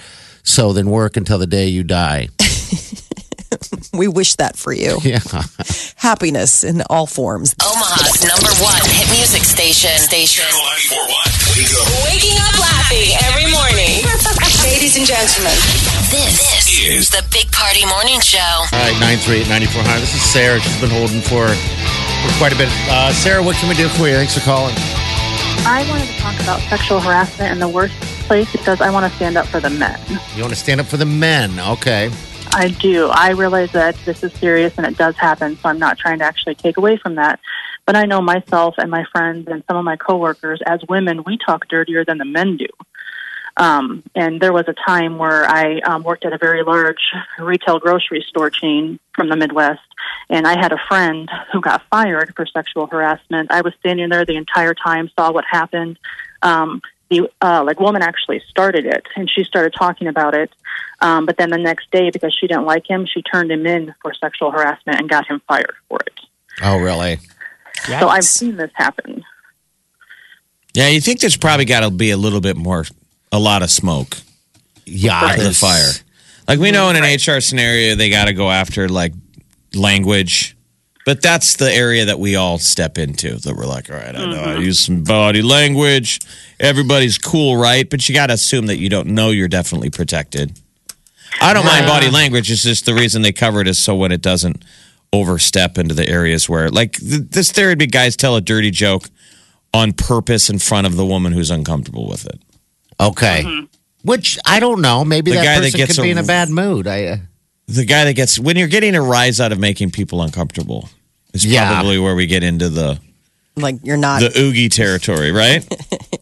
so 0.43 0.71
than 0.71 0.89
work 0.89 1.17
until 1.17 1.39
the 1.39 1.47
day 1.47 1.67
you 1.67 1.83
die. 1.83 2.29
we 3.93 4.07
wish 4.07 4.35
that 4.35 4.57
for 4.57 4.73
you. 4.73 4.97
Yeah. 5.07 5.23
Happiness 5.95 6.63
in 6.65 6.83
all 6.89 7.07
forms. 7.07 7.55
Omaha's 7.63 8.19
number 8.27 8.51
one 8.59 8.81
hit 8.91 9.07
music 9.15 9.43
station. 9.47 9.95
Station. 9.95 10.43
Channel 10.43 10.67
941. 10.67 11.47
Wake 11.55 11.71
up. 11.79 11.87
Waking 12.03 12.37
up 12.43 12.55
laughing 12.59 13.09
every 13.23 13.47
morning. 13.47 14.03
Ladies 14.67 14.99
and 14.99 15.07
gentlemen, 15.07 15.55
this, 16.11 16.67
is 16.75 17.09
the 17.09 17.23
Big 17.31 17.47
Party 17.55 17.87
Morning 17.87 18.19
Show. 18.19 18.43
All 18.43 18.83
right, 18.83 18.99
938 18.99 19.47
9400. 19.47 20.01
This 20.03 20.11
is 20.13 20.21
Sarah. 20.27 20.59
She's 20.59 20.75
been 20.83 20.91
holding 20.91 21.23
for, 21.23 21.47
for 21.47 22.31
quite 22.35 22.51
a 22.51 22.59
bit. 22.59 22.67
Uh, 22.91 23.15
Sarah, 23.15 23.39
what 23.41 23.55
can 23.55 23.69
we 23.71 23.75
do 23.79 23.87
for 23.95 24.11
you? 24.11 24.19
Thanks 24.19 24.35
for 24.35 24.43
calling. 24.43 24.75
I 25.63 25.87
wanted 25.89 26.07
to 26.11 26.17
talk 26.19 26.35
about 26.43 26.59
sexual 26.67 26.99
harassment 26.99 27.51
in 27.51 27.59
the 27.59 27.67
workplace 27.69 28.51
because 28.51 28.81
I 28.81 28.91
want 28.91 29.07
to 29.09 29.15
stand 29.15 29.37
up 29.37 29.47
for 29.47 29.59
the 29.59 29.69
men. 29.71 29.99
You 30.35 30.41
want 30.43 30.53
to 30.53 30.59
stand 30.59 30.79
up 30.79 30.87
for 30.87 30.97
the 30.97 31.05
men? 31.07 31.59
Okay. 31.59 32.11
I 32.53 32.69
do. 32.79 33.09
I 33.09 33.31
realize 33.31 33.71
that 33.73 33.95
this 34.05 34.23
is 34.23 34.33
serious 34.33 34.77
and 34.77 34.85
it 34.85 34.97
does 34.97 35.15
happen, 35.17 35.57
so 35.57 35.69
I'm 35.69 35.79
not 35.79 35.97
trying 35.97 36.19
to 36.19 36.25
actually 36.25 36.55
take 36.55 36.77
away 36.77 36.97
from 36.97 37.15
that. 37.15 37.39
But 37.85 37.95
I 37.95 38.05
know 38.05 38.21
myself 38.21 38.75
and 38.77 38.91
my 38.91 39.05
friends 39.11 39.47
and 39.47 39.63
some 39.67 39.77
of 39.77 39.85
my 39.85 39.95
coworkers, 39.95 40.61
as 40.65 40.81
women, 40.89 41.23
we 41.23 41.37
talk 41.37 41.67
dirtier 41.67 42.03
than 42.03 42.17
the 42.17 42.25
men 42.25 42.57
do. 42.57 42.67
Um, 43.57 44.03
and 44.13 44.39
there 44.39 44.53
was 44.53 44.65
a 44.67 44.73
time 44.73 45.17
where 45.17 45.45
I 45.49 45.79
um, 45.79 46.03
worked 46.03 46.25
at 46.25 46.33
a 46.33 46.37
very 46.37 46.63
large 46.63 47.11
retail 47.39 47.79
grocery 47.79 48.23
store 48.27 48.51
chain 48.51 48.99
from 49.15 49.29
the 49.29 49.35
Midwest, 49.35 49.81
and 50.29 50.47
I 50.47 50.59
had 50.59 50.71
a 50.71 50.77
friend 50.87 51.29
who 51.51 51.59
got 51.59 51.81
fired 51.89 52.35
for 52.35 52.45
sexual 52.45 52.85
harassment. 52.85 53.51
I 53.51 53.61
was 53.61 53.73
standing 53.79 54.09
there 54.09 54.25
the 54.25 54.35
entire 54.35 54.75
time, 54.75 55.09
saw 55.17 55.31
what 55.31 55.45
happened. 55.49 55.97
Um, 56.43 56.81
the 57.09 57.29
uh, 57.41 57.63
like 57.65 57.79
woman 57.79 58.01
actually 58.01 58.41
started 58.49 58.85
it, 58.85 59.05
and 59.15 59.29
she 59.29 59.43
started 59.43 59.73
talking 59.77 60.07
about 60.07 60.33
it. 60.33 60.51
Um, 60.99 61.25
but 61.25 61.37
then 61.37 61.49
the 61.51 61.57
next 61.57 61.89
day, 61.91 62.09
because 62.09 62.35
she 62.37 62.47
didn't 62.47 62.65
like 62.65 62.89
him, 62.89 63.05
she 63.05 63.21
turned 63.21 63.51
him 63.51 63.65
in 63.65 63.93
for 64.01 64.13
sexual 64.13 64.51
harassment 64.51 64.99
and 64.99 65.09
got 65.09 65.27
him 65.27 65.41
fired 65.47 65.75
for 65.87 65.99
it. 66.05 66.19
Oh, 66.63 66.77
really? 66.79 67.19
So 67.85 68.09
I've 68.09 68.25
seen 68.25 68.57
this 68.57 68.71
happen. 68.73 69.23
Yeah, 70.73 70.89
you 70.89 70.99
think 70.99 71.19
there's 71.21 71.37
probably 71.37 71.65
got 71.65 71.81
to 71.81 71.91
be 71.91 72.11
a 72.11 72.17
little 72.17 72.41
bit 72.41 72.57
more, 72.57 72.83
a 73.31 73.39
lot 73.39 73.61
of 73.63 73.69
smoke 73.69 74.17
Yeah. 74.85 75.35
for 75.35 75.43
the 75.43 75.53
fire. 75.53 75.91
Like 76.47 76.59
we 76.59 76.71
know 76.71 76.89
in 76.89 76.95
an 76.95 77.03
HR 77.03 77.39
scenario, 77.41 77.95
they 77.95 78.09
got 78.09 78.25
to 78.25 78.33
go 78.33 78.49
after 78.49 78.89
like 78.89 79.13
language, 79.75 80.56
but 81.07 81.21
that's 81.21 81.55
the 81.55 81.71
area 81.71 82.03
that 82.03 82.19
we 82.19 82.35
all 82.35 82.57
step 82.57 82.97
into. 82.97 83.37
That 83.37 83.55
we're 83.55 83.65
like, 83.65 83.89
all 83.89 83.95
right, 83.95 84.13
I 84.13 84.25
know 84.25 84.41
I 84.41 84.57
use 84.57 84.77
some 84.81 85.05
body 85.05 85.41
language. 85.41 86.19
Everybody's 86.59 87.17
cool, 87.17 87.55
right? 87.55 87.89
But 87.89 88.09
you 88.09 88.13
got 88.13 88.27
to 88.27 88.33
assume 88.33 88.65
that 88.65 88.75
you 88.75 88.89
don't 88.89 89.07
know 89.07 89.29
you're 89.29 89.47
definitely 89.47 89.89
protected. 89.89 90.59
I 91.39 91.53
don't 91.53 91.65
mind 91.65 91.85
body 91.85 92.09
language. 92.09 92.51
It's 92.51 92.61
just 92.63 92.85
the 92.85 92.93
reason 92.93 93.21
they 93.21 93.31
cover 93.31 93.61
it 93.61 93.69
is 93.69 93.77
so 93.77 93.95
when 93.95 94.11
it 94.11 94.21
doesn't 94.21 94.65
overstep 95.13 95.77
into 95.77 95.95
the 95.95 96.05
areas 96.09 96.49
where, 96.49 96.69
like, 96.69 96.97
th- 96.99 97.29
this 97.29 97.53
there 97.53 97.69
would 97.69 97.79
be 97.79 97.87
guys 97.87 98.17
tell 98.17 98.35
a 98.35 98.41
dirty 98.41 98.69
joke 98.69 99.09
on 99.73 99.93
purpose 99.93 100.49
in 100.49 100.59
front 100.59 100.87
of 100.87 100.97
the 100.97 101.05
woman 101.05 101.31
who's 101.31 101.49
uncomfortable 101.51 102.09
with 102.09 102.25
it. 102.25 102.41
Okay. 102.99 103.65
Which 104.03 104.37
I 104.45 104.59
don't 104.59 104.81
know. 104.81 105.05
Maybe 105.05 105.31
The 105.31 105.37
that 105.37 105.45
guy 105.45 105.55
that 105.55 105.63
person 105.67 105.77
gets 105.77 105.95
could 105.95 106.01
be 106.01 106.09
a- 106.09 106.11
in 106.11 106.17
a 106.17 106.23
bad 106.23 106.49
mood. 106.49 106.85
I. 106.85 107.05
Uh, 107.05 107.17
the 107.67 107.85
guy 107.85 108.03
that 108.03 108.13
gets 108.13 108.37
when 108.37 108.57
you're 108.57 108.67
getting 108.67 108.93
a 108.95 109.01
rise 109.01 109.39
out 109.39 109.53
of 109.53 109.59
making 109.59 109.91
people 109.91 110.21
uncomfortable 110.21 110.89
is 111.45 111.53
Yeah. 111.53 111.71
probably 111.71 111.99
where 111.99 112.15
we 112.15 112.25
get 112.25 112.43
into 112.43 112.69
the 112.69 112.99
Like 113.55 113.75
you're 113.83 113.97
not. 113.97 114.21
the 114.21 114.31
oogie 114.39 114.69
territory, 114.69 115.31
right? 115.31 115.65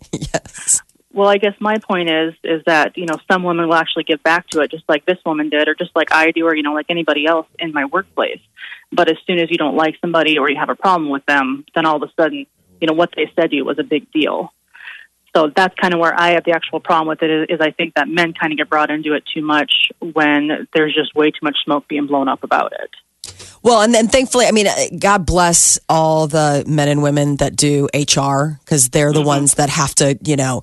yes. 0.11 0.81
Well, 1.13 1.29
I 1.29 1.37
guess 1.37 1.53
my 1.59 1.77
point 1.77 2.09
is 2.09 2.33
is 2.43 2.61
that 2.65 2.97
you 2.97 3.05
know 3.05 3.17
some 3.31 3.43
women 3.43 3.67
will 3.67 3.75
actually 3.75 4.03
give 4.03 4.21
back 4.23 4.47
to 4.49 4.61
it, 4.61 4.71
just 4.71 4.83
like 4.89 5.05
this 5.05 5.17
woman 5.25 5.49
did, 5.49 5.67
or 5.67 5.75
just 5.75 5.91
like 5.95 6.11
I 6.11 6.31
do, 6.31 6.45
or 6.45 6.55
you 6.55 6.63
know 6.63 6.73
like 6.73 6.87
anybody 6.89 7.25
else 7.25 7.47
in 7.59 7.71
my 7.73 7.85
workplace. 7.85 8.41
But 8.91 9.09
as 9.09 9.17
soon 9.25 9.39
as 9.39 9.49
you 9.49 9.57
don't 9.57 9.75
like 9.77 9.95
somebody 10.01 10.37
or 10.37 10.49
you 10.49 10.57
have 10.57 10.69
a 10.69 10.75
problem 10.75 11.09
with 11.09 11.25
them, 11.25 11.65
then 11.73 11.85
all 11.85 11.95
of 11.95 12.03
a 12.03 12.11
sudden, 12.21 12.45
you 12.81 12.87
know 12.87 12.93
what 12.93 13.11
they 13.15 13.31
said 13.35 13.51
to 13.51 13.55
you 13.55 13.63
was 13.65 13.79
a 13.79 13.83
big 13.83 14.11
deal. 14.11 14.51
So 15.35 15.51
that's 15.53 15.75
kind 15.75 15.93
of 15.93 15.99
where 15.99 16.17
I 16.17 16.31
have 16.31 16.45
the 16.45 16.51
actual 16.53 16.79
problem 16.79 17.09
with 17.09 17.21
it 17.21 17.29
is, 17.29 17.47
is 17.55 17.61
I 17.61 17.71
think 17.71 17.95
that 17.95 18.07
men 18.07 18.33
kind 18.33 18.53
of 18.53 18.57
get 18.57 18.69
brought 18.69 18.89
into 18.89 19.13
it 19.13 19.23
too 19.33 19.41
much 19.41 19.91
when 19.99 20.67
there's 20.73 20.93
just 20.95 21.13
way 21.13 21.31
too 21.31 21.39
much 21.43 21.57
smoke 21.65 21.87
being 21.89 22.07
blown 22.07 22.29
up 22.29 22.43
about 22.43 22.71
it. 22.73 22.89
Well, 23.63 23.81
and 23.81 23.93
then 23.93 24.07
thankfully, 24.07 24.45
I 24.45 24.51
mean, 24.51 24.67
uh, 24.67 24.75
God 24.97 25.25
bless 25.25 25.79
all 25.89 26.27
the 26.27 26.63
men 26.67 26.87
and 26.87 27.01
women 27.01 27.37
that 27.37 27.55
do 27.55 27.87
HR 27.93 28.59
because 28.63 28.89
they're 28.89 29.13
the 29.13 29.21
ones 29.21 29.55
that 29.55 29.69
have 29.69 29.95
to, 29.95 30.17
you 30.23 30.35
know, 30.35 30.61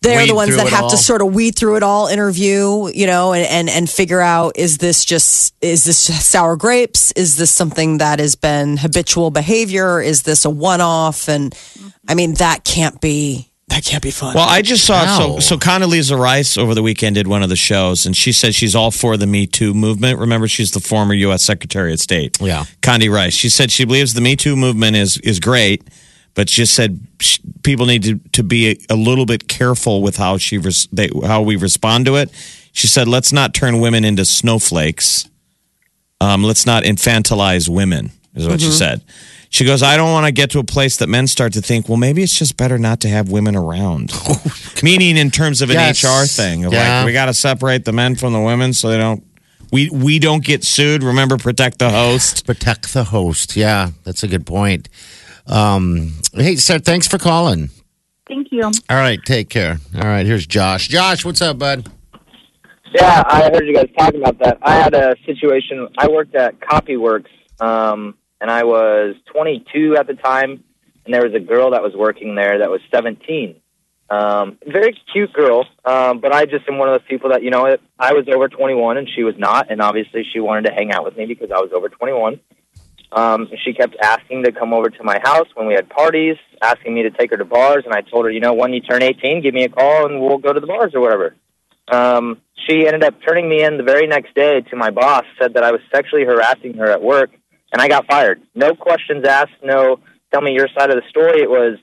they're 0.00 0.18
Weed 0.18 0.30
the 0.30 0.34
ones 0.34 0.54
that 0.54 0.68
have 0.68 0.84
all. 0.84 0.90
to 0.90 0.96
sort 0.96 1.22
of 1.22 1.34
weed 1.34 1.56
through 1.56 1.76
it 1.76 1.82
all, 1.82 2.06
interview, 2.06 2.88
you 2.94 3.08
know, 3.08 3.32
and, 3.32 3.44
and, 3.48 3.68
and 3.68 3.90
figure 3.90 4.20
out 4.20 4.52
is 4.56 4.78
this 4.78 5.04
just, 5.04 5.54
is 5.60 5.84
this 5.84 5.98
sour 5.98 6.56
grapes? 6.56 7.10
Is 7.12 7.36
this 7.36 7.50
something 7.50 7.98
that 7.98 8.20
has 8.20 8.36
been 8.36 8.76
habitual 8.76 9.32
behavior? 9.32 10.00
Is 10.00 10.22
this 10.22 10.44
a 10.44 10.50
one 10.50 10.80
off? 10.80 11.28
And 11.28 11.52
I 12.06 12.14
mean, 12.14 12.34
that 12.34 12.62
can't 12.62 13.00
be, 13.00 13.47
that 13.68 13.84
can't 13.84 14.02
be 14.02 14.10
fun. 14.10 14.34
Well, 14.34 14.48
I 14.48 14.62
just 14.62 14.84
saw 14.84 15.04
No. 15.04 15.38
so 15.38 15.40
so 15.40 15.56
Condoleezza 15.58 16.18
Rice 16.18 16.56
over 16.56 16.74
the 16.74 16.82
weekend 16.82 17.14
did 17.16 17.26
one 17.26 17.42
of 17.42 17.48
the 17.48 17.56
shows, 17.56 18.06
and 18.06 18.16
she 18.16 18.32
said 18.32 18.54
she's 18.54 18.74
all 18.74 18.90
for 18.90 19.16
the 19.16 19.26
Me 19.26 19.46
Too 19.46 19.74
movement. 19.74 20.18
Remember, 20.18 20.48
she's 20.48 20.70
the 20.72 20.80
former 20.80 21.14
U.S. 21.14 21.42
Secretary 21.42 21.92
of 21.92 22.00
State. 22.00 22.38
Yeah. 22.40 22.64
Condi 22.82 23.10
Rice. 23.12 23.34
She 23.34 23.48
said 23.48 23.70
she 23.70 23.84
believes 23.84 24.14
the 24.14 24.20
Me 24.20 24.36
Too 24.36 24.56
movement 24.56 24.96
is 24.96 25.18
is 25.18 25.38
great, 25.40 25.86
but 26.34 26.48
she 26.48 26.64
said 26.66 27.00
sh- 27.20 27.38
people 27.62 27.84
need 27.86 28.02
to 28.04 28.18
to 28.32 28.42
be 28.42 28.70
a, 28.70 28.76
a 28.90 28.96
little 28.96 29.26
bit 29.26 29.48
careful 29.48 30.02
with 30.02 30.16
how 30.16 30.38
she 30.38 30.58
res- 30.58 30.88
they, 30.92 31.10
how 31.26 31.42
we 31.42 31.56
respond 31.56 32.06
to 32.06 32.16
it. 32.16 32.30
She 32.72 32.86
said, 32.86 33.08
let's 33.08 33.32
not 33.32 33.54
turn 33.54 33.80
women 33.80 34.04
into 34.04 34.24
snowflakes. 34.24 35.28
Um, 36.20 36.42
let's 36.44 36.64
not 36.64 36.84
infantilize 36.84 37.68
women. 37.68 38.12
Is 38.34 38.46
what 38.46 38.60
Mm-hmm. 38.60 38.70
she 38.70 38.76
said. 38.76 39.02
She 39.50 39.64
goes, 39.64 39.82
I 39.82 39.96
don't 39.96 40.12
want 40.12 40.26
to 40.26 40.32
get 40.32 40.50
to 40.50 40.58
a 40.58 40.64
place 40.64 40.98
that 40.98 41.08
men 41.08 41.26
start 41.26 41.54
to 41.54 41.62
think, 41.62 41.88
well, 41.88 41.96
maybe 41.96 42.22
it's 42.22 42.36
just 42.38 42.56
better 42.58 42.76
not 42.78 43.00
to 43.00 43.08
have 43.08 43.30
women 43.30 43.56
around. 43.56 44.12
Meaning 44.82 45.16
in 45.16 45.30
terms 45.30 45.62
of 45.62 45.70
an 45.70 45.76
Yes. 45.76 46.04
HR 46.04 46.26
thing, 46.26 46.64
of 46.66 46.72
Yeah. 46.72 46.98
like 46.98 47.06
we 47.06 47.12
got 47.12 47.26
to 47.26 47.34
separate 47.34 47.84
the 47.86 47.92
men 47.92 48.14
from 48.14 48.32
the 48.34 48.40
women 48.40 48.72
so 48.74 48.88
they 48.90 48.98
don't. 48.98 49.24
We 49.72 49.90
we 49.90 50.18
don't 50.18 50.42
get 50.44 50.64
sued. 50.64 51.02
Remember, 51.02 51.36
protect 51.36 51.78
the 51.78 51.90
host. 51.90 52.46
protect 52.46 52.92
the 52.94 53.04
host. 53.04 53.54
Yeah, 53.56 53.90
that's 54.04 54.22
a 54.22 54.28
good 54.28 54.46
point. 54.46 54.88
Um, 55.46 56.12
hey, 56.34 56.56
sir, 56.56 56.78
thanks 56.78 57.06
for 57.08 57.18
calling. 57.18 57.70
Thank 58.28 58.48
you. 58.50 58.62
All 58.64 58.96
right, 58.96 59.18
take 59.24 59.48
care. 59.48 59.78
All 59.94 60.02
right, 60.02 60.24
here's 60.26 60.46
Josh. 60.46 60.88
Josh, 60.88 61.24
what's 61.24 61.40
up, 61.42 61.58
bud? 61.58 61.86
Yeah, 62.94 63.22
I 63.26 63.50
heard 63.52 63.66
you 63.66 63.74
guys 63.74 63.88
talking 63.98 64.20
about 64.20 64.38
that. 64.40 64.58
I 64.62 64.74
had 64.74 64.94
a 64.94 65.14
situation. 65.26 65.88
I 65.98 66.08
worked 66.08 66.34
at 66.34 66.58
Copyworks, 66.60 67.26
um, 67.60 68.14
and 68.40 68.50
I 68.50 68.64
was 68.64 69.16
22 69.32 69.96
at 69.98 70.06
the 70.06 70.14
time, 70.14 70.64
and 71.04 71.14
there 71.14 71.24
was 71.24 71.34
a 71.34 71.40
girl 71.40 71.70
that 71.72 71.82
was 71.82 71.94
working 71.94 72.34
there 72.34 72.58
that 72.58 72.70
was 72.70 72.80
17. 72.92 73.56
Um, 74.10 74.58
very 74.66 74.98
cute 75.12 75.32
girl, 75.34 75.66
um, 75.84 76.20
but 76.20 76.34
I 76.34 76.46
just 76.46 76.66
am 76.68 76.78
one 76.78 76.88
of 76.88 76.98
those 76.98 77.08
people 77.08 77.30
that 77.30 77.42
you 77.42 77.50
know 77.50 77.76
I 77.98 78.14
was 78.14 78.26
over 78.32 78.48
21 78.48 78.96
and 78.96 79.08
she 79.14 79.22
was 79.22 79.34
not, 79.36 79.70
and 79.70 79.82
obviously 79.82 80.24
she 80.32 80.40
wanted 80.40 80.66
to 80.68 80.72
hang 80.72 80.92
out 80.92 81.04
with 81.04 81.16
me 81.16 81.26
because 81.26 81.50
I 81.50 81.60
was 81.60 81.70
over 81.74 81.90
21. 81.90 82.40
Um, 83.10 83.48
she 83.64 83.72
kept 83.72 83.96
asking 84.02 84.44
to 84.44 84.52
come 84.52 84.72
over 84.72 84.88
to 84.90 85.04
my 85.04 85.18
house 85.22 85.48
when 85.54 85.66
we 85.66 85.74
had 85.74 85.88
parties, 85.88 86.36
asking 86.62 86.94
me 86.94 87.02
to 87.02 87.10
take 87.10 87.30
her 87.30 87.36
to 87.36 87.44
bars, 87.44 87.84
and 87.84 87.94
I 87.94 88.02
told 88.02 88.24
her, 88.24 88.30
you 88.30 88.40
know, 88.40 88.54
when 88.54 88.72
you 88.72 88.80
turn 88.80 89.02
18, 89.02 89.42
give 89.42 89.54
me 89.54 89.64
a 89.64 89.68
call 89.68 90.06
and 90.06 90.20
we'll 90.20 90.38
go 90.38 90.52
to 90.52 90.60
the 90.60 90.66
bars 90.66 90.92
or 90.94 91.00
whatever. 91.00 91.34
Um, 91.90 92.40
she 92.66 92.86
ended 92.86 93.04
up 93.04 93.14
turning 93.26 93.48
me 93.48 93.62
in 93.62 93.78
the 93.78 93.82
very 93.82 94.06
next 94.06 94.34
day 94.34 94.60
to 94.60 94.76
my 94.76 94.90
boss, 94.90 95.24
said 95.40 95.54
that 95.54 95.64
I 95.64 95.72
was 95.72 95.80
sexually 95.94 96.24
harassing 96.24 96.74
her 96.74 96.90
at 96.90 97.02
work, 97.02 97.30
and 97.72 97.80
I 97.82 97.88
got 97.88 98.06
fired. 98.06 98.40
No 98.54 98.74
questions 98.74 99.24
asked, 99.26 99.52
no 99.62 100.00
tell 100.32 100.40
me 100.42 100.52
your 100.52 100.68
side 100.76 100.90
of 100.90 100.96
the 100.96 101.08
story. 101.08 101.40
It 101.40 101.48
was, 101.50 101.78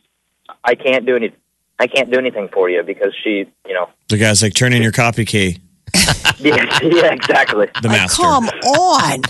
I 0.64 0.76
can't 0.76 1.06
do 1.06 1.16
anything. 1.16 1.38
I 1.80 1.88
can't 1.88 2.10
do 2.10 2.18
anything 2.18 2.48
for 2.54 2.70
you 2.70 2.84
because 2.84 3.14
she, 3.24 3.46
you 3.68 3.74
know, 3.74 3.90
The 4.08 4.18
guy's 4.18 4.42
like, 4.42 4.54
turn 4.54 4.72
in 4.72 4.82
your 4.82 4.92
copy 4.94 5.26
key. 5.26 5.60
yeah, 6.40 6.80
yeah 6.82 7.12
exactly. 7.14 7.68
The 7.82 7.90
master. 7.90 8.22
Come 8.22 8.46
on. 8.48 9.22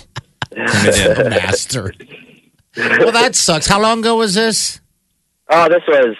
the. 0.50 1.26
Master. 1.42 1.92
well, 2.76 3.10
that 3.12 3.34
sucks. 3.34 3.66
How 3.66 3.80
long 3.80 3.98
ago 4.00 4.16
was 4.16 4.34
this? 4.34 4.80
Oh, 5.48 5.68
this 5.68 5.82
was 5.88 6.16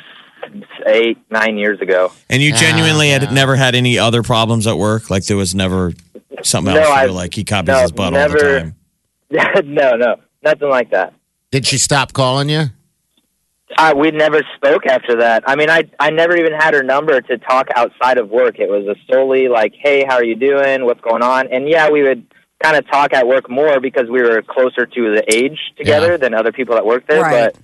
eight, 0.86 1.18
nine 1.30 1.58
years 1.58 1.80
ago. 1.80 2.12
And 2.28 2.42
you 2.42 2.52
Ah, 2.54 2.58
genuinely 2.58 3.10
had 3.10 3.32
never 3.32 3.54
had 3.56 3.74
any 3.74 3.98
other 3.98 4.22
problems 4.22 4.66
at 4.66 4.76
work? 4.78 5.10
Like 5.10 5.24
there 5.26 5.36
was 5.36 5.54
never 5.54 5.92
something 6.42 6.74
No, 6.74 6.80
else 6.80 6.88
you 6.88 6.94
I've- 6.94 7.12
like 7.12 7.34
he 7.34 7.44
copies 7.44 7.68
no, 7.68 7.80
his 7.82 7.92
butt 7.92 8.14
all 8.14 8.28
the 8.28 8.34
never- 8.34 8.60
time. 8.60 8.74
no, 9.74 9.92
no, 9.96 10.16
nothing 10.46 10.70
like 10.70 10.90
that. 10.90 11.12
Did 11.50 11.66
she 11.66 11.76
stop 11.78 12.12
calling 12.14 12.48
you? 12.48 12.64
I, 13.76 13.92
we 13.94 14.10
never 14.12 14.40
spoke 14.56 14.86
after 14.86 15.16
that. 15.16 15.42
I 15.46 15.56
mean, 15.56 15.68
I 15.68 15.82
I 15.98 16.10
never 16.10 16.36
even 16.36 16.52
had 16.52 16.72
her 16.74 16.82
number 16.84 17.20
to 17.20 17.36
talk 17.38 17.66
outside 17.74 18.16
of 18.16 18.30
work. 18.30 18.58
It 18.58 18.70
was 18.70 18.86
a 18.86 18.94
solely 19.12 19.48
like, 19.48 19.74
"Hey, 19.76 20.04
how 20.08 20.14
are 20.14 20.24
you 20.24 20.36
doing? 20.36 20.84
What's 20.86 21.00
going 21.00 21.22
on?" 21.22 21.48
And 21.52 21.68
yeah, 21.68 21.90
we 21.90 22.02
would 22.02 22.26
kind 22.62 22.76
of 22.76 22.86
talk 22.88 23.12
at 23.12 23.26
work 23.26 23.50
more 23.50 23.80
because 23.80 24.08
we 24.08 24.22
were 24.22 24.40
closer 24.40 24.86
to 24.86 25.14
the 25.16 25.24
age 25.34 25.58
together 25.76 26.12
Yeah. 26.12 26.16
than 26.16 26.32
other 26.34 26.52
people 26.52 26.74
that 26.76 26.86
worked 26.86 27.08
there. 27.08 27.20
Right. 27.22 27.52
But 27.52 27.56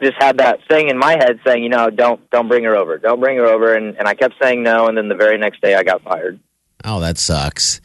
I 0.00 0.04
just 0.04 0.20
had 0.20 0.38
that 0.38 0.60
thing 0.66 0.88
in 0.88 0.98
my 0.98 1.12
head 1.12 1.38
saying, 1.46 1.62
you 1.62 1.68
know, 1.68 1.90
don't 1.90 2.28
don't 2.30 2.48
bring 2.48 2.64
her 2.64 2.74
over, 2.74 2.96
don't 2.98 3.20
bring 3.20 3.36
her 3.36 3.46
over, 3.46 3.74
and 3.74 3.96
and 3.98 4.08
I 4.08 4.14
kept 4.14 4.34
saying 4.42 4.62
no, 4.62 4.86
and 4.86 4.96
then 4.96 5.08
the 5.08 5.14
very 5.14 5.36
next 5.36 5.60
day 5.60 5.74
I 5.74 5.82
got 5.82 6.02
fired. 6.02 6.40
Oh, 6.84 7.00
that 7.00 7.18
sucks. 7.18 7.80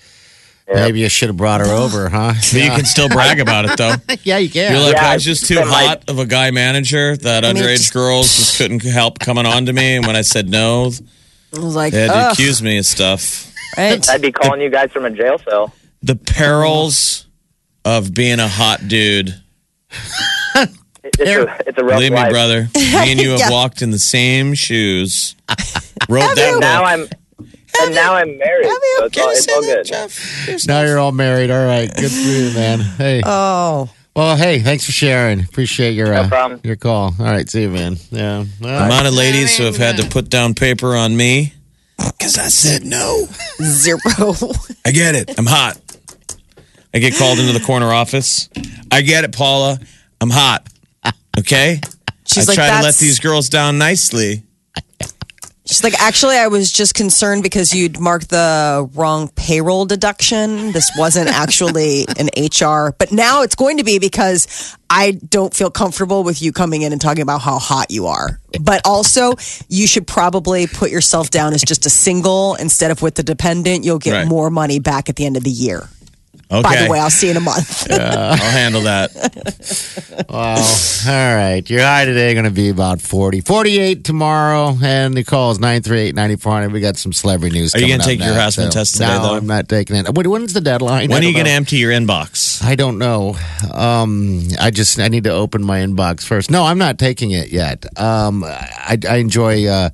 Yeah. 0.67 0.75
Maybe 0.85 0.99
you 0.99 1.07
should 1.09 1.29
have 1.29 1.37
brought 1.37 1.61
her 1.61 1.67
over, 1.67 2.09
huh? 2.09 2.33
But 2.51 2.53
you 2.53 2.69
can 2.71 2.83
still 2.85 3.07
brag 3.07 3.39
about 3.39 3.65
it 3.65 3.77
though. 3.77 3.93
yeah, 4.23 4.37
you 4.37 4.49
can. 4.49 4.73
You're 4.73 4.81
like, 4.81 4.95
Yeah, 4.95 5.11
I 5.11 5.13
was 5.13 5.23
just 5.23 5.45
too 5.47 5.55
but, 5.55 5.67
like- 5.67 5.87
hot 5.87 6.09
of 6.09 6.19
a 6.19 6.25
guy 6.25 6.51
manager 6.51 7.15
that 7.17 7.43
mean, 7.43 7.55
underage 7.55 7.93
girls 7.93 8.35
just 8.35 8.57
couldn't 8.57 8.83
help 8.83 9.17
coming 9.19 9.45
on 9.45 9.65
to 9.67 9.73
me. 9.73 9.95
And 9.95 10.05
when 10.05 10.15
I 10.17 10.21
said 10.23 10.49
no, 10.49 10.91
I 11.53 11.59
was 11.59 11.75
like, 11.75 11.93
they 11.93 12.01
had 12.07 12.11
to 12.11 12.31
accuse 12.31 12.61
me 12.61 12.77
of 12.79 12.85
stuff. 12.85 13.53
right? 13.77 14.07
I'd 14.09 14.21
be 14.21 14.31
calling 14.33 14.59
you 14.59 14.69
guys 14.69 14.91
from 14.91 15.05
a 15.05 15.09
jail 15.09 15.37
cell. 15.39 15.73
The 16.03 16.15
perils 16.17 17.27
of 17.85 18.13
being 18.13 18.39
a 18.39 18.47
hot 18.49 18.87
dude. 18.89 19.33
It's 21.03 21.19
a 21.21 21.57
it's 21.65 21.77
a 21.77 21.83
rough 21.83 21.95
Believe 21.97 22.11
me, 22.11 22.17
life. 22.17 22.31
brother. 22.31 22.69
Me 22.75 23.11
and 23.11 23.19
you 23.21 23.29
have 23.31 23.39
Yeah. 23.39 23.49
walked 23.51 23.81
in 23.81 23.91
the 23.91 23.99
same 23.99 24.53
shoes. 24.53 25.35
Wrote 26.09 26.35
that 26.35 26.57
Now 26.59 26.81
book. 26.81 26.87
I'm 26.89 27.07
and 27.81 27.95
now 27.95 28.15
I'm 28.15 28.37
married. 28.37 28.65
So 28.67 29.05
it's 29.05 29.17
all, 29.17 29.29
it's 29.31 29.91
all 29.91 30.47
good. 30.55 30.67
Now 30.67 30.81
you're 30.81 30.99
all 30.99 31.11
married. 31.11 31.51
All 31.51 31.65
right. 31.65 31.89
Good 31.93 32.11
for 32.11 32.17
you, 32.29 32.51
man. 32.53 32.79
Hey. 32.79 33.21
Oh. 33.25 33.89
Well, 34.15 34.35
hey, 34.35 34.59
thanks 34.59 34.83
for 34.85 34.91
sharing. 34.91 35.41
Appreciate 35.41 35.91
your 35.91 36.07
No 36.07 36.21
uh, 36.21 36.27
problem. 36.27 36.59
your 36.63 36.75
call. 36.75 37.13
All 37.19 37.25
right, 37.25 37.47
see 37.47 37.61
you, 37.61 37.69
man. 37.69 37.97
Yeah. 38.09 38.45
Well, 38.59 38.85
amount 38.85 39.05
of 39.05 39.13
ladies 39.13 39.55
who 39.57 39.65
have 39.65 39.77
had 39.77 39.97
to 39.97 40.09
put 40.09 40.27
down 40.29 40.55
paper 40.55 40.95
on 40.95 41.15
me 41.15 41.53
because 41.97 42.37
I 42.39 42.47
said 42.47 42.83
no. 42.83 43.27
Zero. 43.61 43.99
I 44.83 44.91
get 44.91 45.13
it. 45.13 45.37
I'm 45.37 45.45
hot. 45.45 45.77
I 46.95 46.97
get 46.99 47.15
called 47.15 47.37
into 47.37 47.53
the 47.53 47.63
corner 47.63 47.93
office. 47.93 48.49
I 48.91 49.01
get 49.03 49.23
it, 49.23 49.33
Paula. 49.35 49.77
I'm 50.19 50.31
hot. 50.31 50.67
Okay? 51.37 51.79
She's 52.25 52.49
I 52.49 52.51
like, 52.51 52.55
try 52.55 52.67
to 52.69 52.73
let 52.73 52.81
"That's-" 52.81 52.99
these 52.99 53.19
girls 53.19 53.49
down 53.49 53.77
nicely. 53.77 54.41
She's 55.67 55.83
like, 55.83 55.99
actually, 56.01 56.37
I 56.37 56.47
was 56.47 56.71
just 56.71 56.93
concerned 56.95 57.43
because 57.43 57.73
you'd 57.73 57.99
marked 57.99 58.29
the 58.29 58.89
wrong 58.95 59.27
payroll 59.35 59.85
deduction. 59.85 60.71
This 60.71 60.89
wasn't 60.97 61.27
actually 61.29 62.05
an 62.17 62.29
HR, 62.37 62.95
but 62.97 63.11
now 63.11 63.41
it's 63.41 63.55
going 63.55 63.77
to 63.77 63.83
be 63.83 63.99
because 63.99 64.75
I 64.89 65.11
don't 65.11 65.53
feel 65.53 65.69
comfortable 65.69 66.23
with 66.23 66.41
you 66.41 66.53
coming 66.53 66.83
in 66.83 66.93
and 66.93 67.01
talking 67.01 67.21
about 67.21 67.41
how 67.41 67.59
hot 67.59 67.91
you 67.91 68.05
are. 68.07 68.39
But 68.61 68.81
also, 68.85 69.33
you 69.67 69.87
should 69.87 70.07
probably 70.07 70.67
put 70.67 70.89
yourself 70.89 71.31
down 71.31 71.53
as 71.53 71.61
just 71.61 71.85
a 71.85 71.89
single 71.89 72.55
instead 72.55 72.89
of 72.89 73.01
with 73.01 73.15
the 73.15 73.23
dependent. 73.23 73.83
You'll 73.83 73.99
get 73.99 74.13
Right. 74.13 74.27
more 74.27 74.49
money 74.49 74.79
back 74.79 75.09
at 75.09 75.17
the 75.17 75.25
end 75.25 75.35
of 75.35 75.43
the 75.43 75.51
year. 75.51 75.89
Okay. 76.49 76.61
By 76.61 76.83
the 76.83 76.89
way, 76.89 76.99
I'll 76.99 77.09
see 77.09 77.27
you 77.27 77.31
in 77.31 77.37
a 77.37 77.41
month. 77.41 77.91
I'll 77.91 78.35
handle 78.37 78.81
that. 78.83 79.11
Wow. 80.29 80.55
All 80.55 81.35
right. 81.35 81.69
Your 81.69 81.81
high 81.81 82.05
today 82.05 82.33
going 82.33 82.45
to 82.45 82.51
be 82.51 82.69
about 82.69 83.01
40. 83.01 83.41
48 83.41 84.03
tomorrow. 84.05 84.77
And 84.81 85.13
the 85.13 85.25
call 85.25 85.51
is 85.51 85.59
938 85.59 86.15
9400. 86.15 86.71
We 86.71 86.79
got 86.79 86.95
some 86.95 87.11
celebrity 87.11 87.59
news. 87.59 87.75
Are 87.75 87.79
you 87.79 87.87
going 87.87 87.99
gonna 87.99 88.09
take 88.09 88.19
your 88.19 88.33
harassment 88.33 88.71
test 88.71 88.93
today, 88.93 89.07
No, 89.07 89.23
though? 89.23 89.35
I'm 89.35 89.45
not 89.47 89.67
taking 89.67 89.97
it. 89.97 90.13
Wait, 90.13 90.25
when's 90.25 90.53
the 90.53 90.61
deadline? 90.61 91.09
When 91.09 91.21
are 91.21 91.25
you 91.25 91.33
going 91.33 91.45
to 91.45 91.51
empty 91.51 91.77
your 91.77 91.91
inbox? 91.91 92.63
I 92.63 92.75
don't 92.75 92.97
know. 92.97 93.35
Um, 93.73 94.43
I 94.59 94.71
just 94.71 94.99
I 94.99 95.09
need 95.09 95.25
to 95.25 95.31
open 95.31 95.65
my 95.65 95.79
inbox 95.79 96.23
first. 96.23 96.49
No, 96.49 96.63
I'm 96.63 96.77
not 96.77 96.97
taking 96.97 97.31
it 97.31 97.49
yet. 97.49 97.85
Um, 97.99 98.45
I, 98.45 98.97
I 99.09 99.17
enjoy 99.17 99.65
uh, 99.65 99.89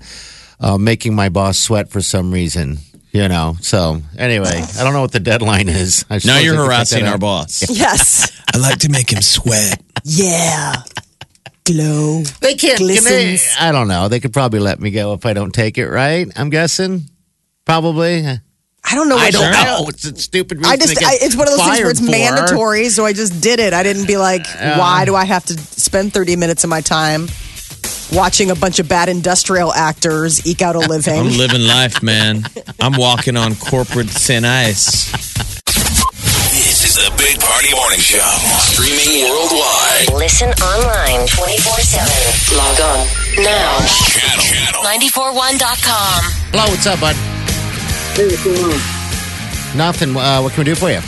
uh, 0.60 0.78
making 0.78 1.16
my 1.16 1.30
boss 1.30 1.58
sweat 1.58 1.90
for 1.90 2.02
some 2.02 2.32
reason. 2.32 2.78
You 3.14 3.28
know. 3.28 3.56
So 3.62 4.02
anyway, 4.18 4.64
I 4.78 4.84
don't 4.84 4.94
know 4.94 5.02
what 5.02 5.12
the 5.12 5.20
deadline 5.20 5.70
is. 5.70 6.04
I 6.10 6.20
Now 6.26 6.40
you're 6.40 6.56
I 6.56 6.58
could 6.58 6.62
take 6.62 6.66
harassing 6.66 7.08
our 7.08 7.20
boss. 7.20 7.70
yes. 7.70 8.32
I 8.52 8.58
like 8.58 8.80
to 8.80 8.90
make 8.90 9.14
him 9.14 9.22
sweat. 9.22 9.80
Yeah. 10.04 10.74
Glow. 11.64 12.24
They 12.42 12.56
can't. 12.56 12.80
Can 12.80 13.04
they, 13.04 13.40
I 13.60 13.72
don't 13.72 13.88
know. 13.88 14.10
They 14.10 14.20
could 14.20 14.34
probably 14.34 14.60
let 14.60 14.80
me 14.80 14.90
go 14.90 15.14
if 15.14 15.26
I 15.28 15.34
don't 15.34 15.52
take 15.52 15.78
it. 15.78 15.88
Right? 15.88 16.28
I'm 16.36 16.50
guessing. 16.50 17.04
Probably. 17.66 18.26
I 18.86 18.96
don't 18.96 19.08
know 19.08 19.16
what 19.16 19.28
I 19.28 19.32
don't 19.32 19.44
I 19.46 19.64
know. 19.64 19.86
It's 19.88 20.04
a 20.04 20.16
stupid. 20.16 20.58
Reason 20.58 20.74
I 20.74 20.76
just, 20.76 20.96
to 20.96 21.00
get 21.00 21.10
I, 21.10 21.18
it's 21.22 21.38
one 21.38 21.48
of 21.48 21.56
those 21.56 21.66
things 21.66 21.80
where 21.80 21.90
it's 21.92 22.00
for. 22.02 22.12
mandatory, 22.12 22.90
so 22.90 23.06
I 23.06 23.14
just 23.14 23.42
did 23.42 23.60
it. 23.60 23.74
I 23.74 23.82
didn't 23.84 24.08
be 24.08 24.18
like, 24.18 24.46
why 24.58 25.06
do 25.06 25.16
I 25.16 25.24
have 25.24 25.46
to 25.46 25.58
spend 25.58 26.14
30 26.14 26.36
minutes 26.36 26.64
of 26.66 26.70
my 26.70 26.82
time 26.82 27.28
watching 28.12 28.52
a 28.52 28.56
bunch 28.56 28.80
of 28.80 28.88
bad 28.90 29.10
industrial 29.10 29.74
actors 29.74 30.46
eke 30.46 30.62
out 30.62 30.76
a 30.76 30.80
living? 30.80 31.20
I'm 31.20 31.38
living 31.38 31.62
life, 31.62 32.02
man. 32.04 32.44
I'm 32.80 32.94
walking 32.98 33.38
on 33.38 33.56
corporate 33.56 34.10
thin 34.10 34.46
ice. 34.46 35.12
This 36.52 36.84
is 36.84 36.96
the 36.96 37.14
Big 37.18 37.40
Party 37.40 37.72
Morning 37.74 38.00
Show. 38.00 38.20
Streaming 38.74 39.30
worldwide. 39.30 40.14
Listen 40.20 40.50
online 40.62 41.28
24 41.28 41.80
7. 41.80 42.58
Log 42.58 42.80
on 42.82 43.08
now. 43.44 43.78
Channel. 44.10 44.44
Channel. 44.44 44.84
941.com. 44.84 46.22
Hello, 46.52 46.66
what's 46.70 46.86
up, 46.86 47.00
bud? 47.00 47.16
Hey, 48.16 48.26
what's 48.28 48.44
going 48.44 48.58
on? 48.64 49.78
Nothing. 49.78 50.16
Uh, 50.16 50.42
what 50.42 50.54
can 50.54 50.62
we 50.62 50.66
do 50.66 50.76
for 50.76 50.90
you? 50.92 51.00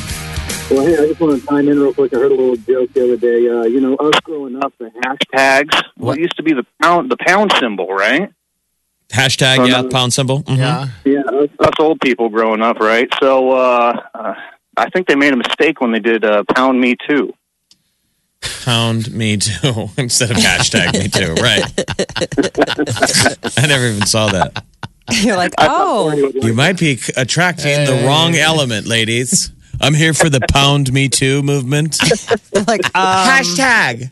Well, 0.72 0.84
hey, 0.84 0.94
I 0.98 1.08
just 1.08 1.20
want 1.20 1.40
to 1.40 1.48
chime 1.48 1.70
in 1.70 1.80
real 1.80 1.94
quick. 1.94 2.12
I 2.14 2.18
heard 2.18 2.32
a 2.32 2.36
little 2.36 2.56
joke 2.56 2.92
the 2.94 3.04
other 3.04 3.18
day. 3.18 3.48
Uh, 3.48 3.64
you 3.64 3.80
know, 3.80 3.96
us 3.96 4.20
growing 4.24 4.56
up, 4.64 4.74
the 4.80 4.90
hashtags. 5.04 5.80
What? 5.96 6.18
used 6.20 6.36
to 6.38 6.44
be 6.44 6.54
the 6.54 6.66
pound, 6.82 7.12
the 7.12 7.18
pound 7.18 7.54
symbol, 7.60 7.88
right? 7.88 8.32
Hashtag, 9.10 9.68
yeah, 9.68 9.84
pound 9.92 10.12
symbol. 10.14 10.42
Mhm. 10.44 10.58
Yeah. 10.58 10.88
Yeah, 11.06 11.20
us, 11.22 11.50
us 11.60 11.74
old 11.78 12.02
people 12.02 12.30
growing 12.30 12.64
up, 12.64 12.80
right? 12.80 13.08
So, 13.22 13.52
uh, 13.52 14.02
uh, 14.16 14.34
I 14.76 14.90
think 14.90 15.08
they 15.08 15.16
made 15.16 15.34
a 15.34 15.38
mistake 15.38 15.80
when 15.82 15.92
they 15.92 16.00
did 16.00 16.26
uh, 16.26 16.44
"Pound 16.56 16.82
Me 16.82 16.96
Too." 17.08 17.32
Pound 18.64 19.12
me 19.14 19.38
too 19.38 19.90
instead 19.98 20.32
of 20.32 20.38
hashtag 20.38 20.94
me 20.94 21.08
too. 21.08 21.34
Right. 21.36 21.64
I 23.58 23.68
never 23.68 23.86
even 23.88 24.06
saw 24.08 24.28
that. 24.30 24.64
You're 25.12 25.38
like, 25.38 25.54
oh, 25.60 26.06
Barney 26.08 26.22
would 26.24 26.36
like 26.36 26.44
You 26.44 26.54
might 26.56 26.80
be 26.80 27.00
attracting 27.16 27.86
the 27.86 28.04
wrong 28.08 28.36
element, 28.36 28.88
ladies. 28.88 29.52
I'm 29.82 29.94
here 29.94 30.14
for 30.14 30.30
the 30.30 30.42
pound 30.52 30.92
me 30.92 31.10
too 31.10 31.42
movement. 31.44 31.98
like, 32.68 32.86
um, 32.96 33.28
Hashtag 33.28 34.12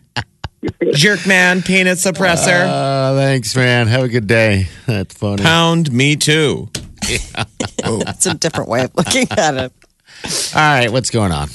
jerk 0.93 1.26
man 1.26 1.62
peanut 1.62 1.97
suppressor. 1.97 2.67
Uh, 2.67 3.15
thanks, 3.15 3.56
man. 3.56 3.88
Have 3.88 4.04
a 4.04 4.08
good 4.08 4.28
day. 4.28 4.67
That's 4.86 5.15
funny. 5.15 5.43
Pound 5.43 5.91
me 5.91 6.15
too. 6.15 6.69
that's 7.84 8.26
a 8.26 8.34
different 8.34 8.69
way 8.69 8.86
of 8.86 8.95
looking 8.95 9.28
at 9.32 9.56
it. 9.56 9.73
All 10.56 10.62
right, 10.62 10.89
what's 10.89 11.10
going 11.10 11.34
on? 11.34 11.49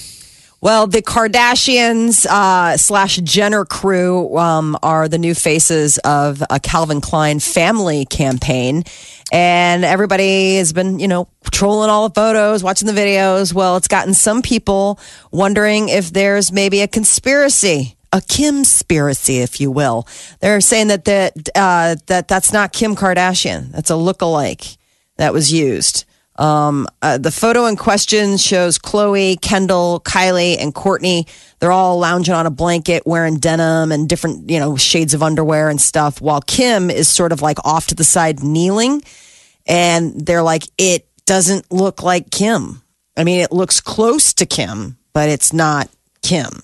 Well, 0.60 0.86
the 0.88 1.00
Kardashians 1.00 2.26
uh, 2.26 2.76
slash 2.76 3.16
Jenner 3.18 3.64
crew 3.64 4.36
um, 4.36 4.76
are 4.82 5.08
the 5.08 5.16
new 5.16 5.34
faces 5.34 5.98
of 5.98 6.42
a 6.50 6.60
Calvin 6.60 7.00
Klein 7.00 7.40
family 7.40 8.04
campaign. 8.04 8.82
And 9.30 9.84
everybody 9.84 10.56
has 10.56 10.72
been, 10.72 10.98
you 10.98 11.08
know, 11.08 11.28
trolling 11.50 11.90
all 11.90 12.08
the 12.08 12.14
photos, 12.14 12.62
watching 12.62 12.86
the 12.86 12.98
videos. 12.98 13.52
Well, 13.52 13.76
it's 13.76 13.88
gotten 13.88 14.14
some 14.14 14.40
people 14.40 14.98
wondering 15.30 15.88
if 15.90 16.12
there's 16.12 16.50
maybe 16.50 16.80
a 16.80 16.88
conspiracy. 16.88 17.94
A 18.10 18.22
Kim 18.22 18.56
conspiracy, 18.56 19.38
if 19.40 19.60
you 19.60 19.70
will. 19.70 20.08
They're 20.40 20.62
saying 20.62 20.88
that 20.88 21.04
that 21.04 21.34
uh, 21.54 21.96
that 22.06 22.26
that's 22.26 22.54
not 22.54 22.72
Kim 22.72 22.96
Kardashian. 22.96 23.70
That's 23.70 23.90
a 23.90 23.94
lookalike 23.94 24.78
that 25.18 25.34
was 25.34 25.52
used. 25.52 26.06
Um, 26.38 26.86
uh, 27.02 27.18
the 27.18 27.32
photo 27.32 27.66
in 27.66 27.76
question 27.76 28.36
shows 28.36 28.78
Khloé, 28.78 29.40
Kendall, 29.40 30.00
Kylie, 30.00 30.56
and 30.58 30.72
Kourtney. 30.72 31.28
They're 31.58 31.72
all 31.72 31.98
lounging 31.98 32.34
on 32.34 32.46
a 32.46 32.50
blanket, 32.50 33.02
wearing 33.04 33.38
denim 33.38 33.90
and 33.90 34.08
different, 34.08 34.48
you 34.48 34.60
know, 34.60 34.76
shades 34.76 35.14
of 35.14 35.22
underwear 35.22 35.68
and 35.68 35.80
stuff. 35.80 36.20
While 36.20 36.40
Kim 36.40 36.90
is 36.90 37.08
sort 37.08 37.32
of 37.32 37.42
like 37.42 37.58
off 37.64 37.88
to 37.88 37.96
the 37.96 38.04
side, 38.04 38.42
kneeling, 38.42 39.02
and 39.66 40.24
they're 40.24 40.42
like, 40.42 40.62
it 40.78 41.08
doesn't 41.26 41.70
look 41.72 42.02
like 42.04 42.30
Kim. 42.30 42.82
I 43.16 43.24
mean, 43.24 43.40
it 43.40 43.50
looks 43.50 43.80
close 43.80 44.32
to 44.34 44.46
Kim, 44.46 44.96
but 45.12 45.28
it's 45.28 45.52
not 45.52 45.90
Kim. 46.22 46.62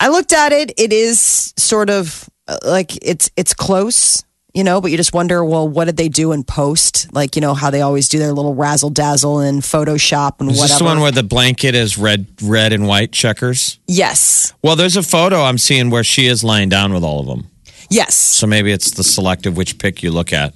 I 0.00 0.08
looked 0.08 0.32
at 0.32 0.52
it. 0.52 0.72
It 0.76 0.92
is 0.92 1.54
sort 1.56 1.90
of 1.90 2.28
uh, 2.48 2.58
like 2.64 2.96
it's 3.02 3.30
it's 3.36 3.54
close, 3.54 4.24
you 4.56 4.64
know, 4.64 4.80
but 4.80 4.90
you 4.90 4.96
just 4.96 5.12
wonder, 5.12 5.44
well, 5.44 5.68
what 5.68 5.84
did 5.84 5.98
they 5.98 6.08
do 6.08 6.32
in 6.32 6.42
post? 6.42 7.12
Like, 7.14 7.36
you 7.36 7.42
know, 7.42 7.52
how 7.52 7.68
they 7.68 7.82
always 7.82 8.08
do 8.08 8.18
their 8.18 8.32
little 8.32 8.54
razzle 8.54 8.88
dazzle 8.88 9.40
in 9.40 9.56
Photoshop 9.60 10.40
and 10.40 10.50
Is 10.50 10.56
whatever. 10.56 10.68
this 10.72 10.78
the 10.78 10.84
one 10.84 11.00
where 11.00 11.12
the 11.12 11.22
blanket 11.22 11.74
is 11.74 11.98
red, 11.98 12.26
red 12.42 12.72
and 12.72 12.86
white 12.88 13.12
checkers? 13.12 13.78
yes, 13.86 14.54
Well, 14.62 14.74
there's 14.74 14.96
a 14.96 15.02
photo 15.02 15.42
I'm 15.42 15.58
seeing 15.58 15.90
where 15.90 16.02
she 16.04 16.26
is 16.26 16.42
lying 16.42 16.70
down 16.70 16.94
with 16.94 17.04
all 17.04 17.20
of 17.20 17.26
them. 17.26 17.50
yes. 17.90 18.14
So 18.14 18.46
maybe 18.46 18.72
it's 18.72 18.92
the 18.92 19.04
selective 19.04 19.56
which 19.58 19.76
pick 19.78 20.02
you 20.02 20.10
look 20.10 20.32
at. 20.32 20.54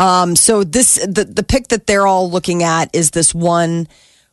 Um, 0.00 0.34
so 0.36 0.62
this 0.64 0.94
the 0.94 1.24
the 1.24 1.42
pic 1.42 1.68
that 1.68 1.86
they're 1.88 2.06
all 2.06 2.30
looking 2.30 2.62
at 2.62 2.88
is 2.94 3.10
this 3.10 3.34
one 3.34 3.88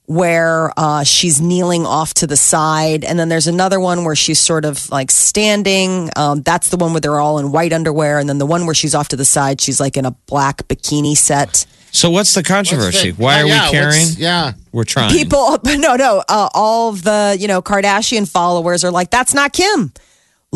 where 0.08 0.72
uh, 0.78 1.04
she's 1.04 1.42
kneeling 1.42 1.86
off 1.86 2.14
to 2.16 2.28
the 2.28 2.38
side, 2.38 3.04
and 3.04 3.18
then 3.20 3.30
there's 3.30 3.48
another 3.48 3.80
one 3.80 4.06
where 4.06 4.16
she's 4.16 4.40
sort 4.40 4.66
of 4.66 4.90
like 4.92 5.12
standing. 5.12 6.10
Um, 6.16 6.42
that's 6.42 6.70
the 6.70 6.78
one 6.78 6.92
where 6.94 7.02
they're 7.02 7.20
all 7.20 7.40
in 7.40 7.52
white 7.52 7.74
underwear, 7.74 8.20
and 8.20 8.30
then 8.30 8.38
the 8.38 8.46
one 8.46 8.66
where 8.66 8.76
she's 8.76 8.94
off 8.96 9.08
to 9.10 9.16
the 9.16 9.26
side, 9.26 9.62
she's 9.62 9.80
like 9.80 9.98
in 9.98 10.06
a 10.06 10.12
black 10.28 10.68
bikini 10.68 11.16
set. 11.18 11.66
So 11.92 12.10
what's 12.10 12.34
the 12.34 12.44
controversy? 12.44 13.12
What's 13.12 13.18
the- 13.18 13.24
Why 13.24 13.42
are 13.42 13.46
yeah, 13.48 13.66
we 13.68 13.72
caring? 13.72 14.08
Yeah. 14.18 14.54
We're 14.74 14.84
trying. 14.84 15.12
People, 15.12 15.58
no, 15.66 15.96
no, 15.96 16.24
uh, 16.28 16.50
all 16.54 16.90
of 16.90 17.04
the 17.04 17.38
you 17.40 17.48
know 17.48 17.62
Kardashian 17.62 18.30
followers 18.30 18.84
are 18.84 18.92
like, 18.92 19.10
that's 19.10 19.34
not 19.34 19.54
Kim. 19.54 19.94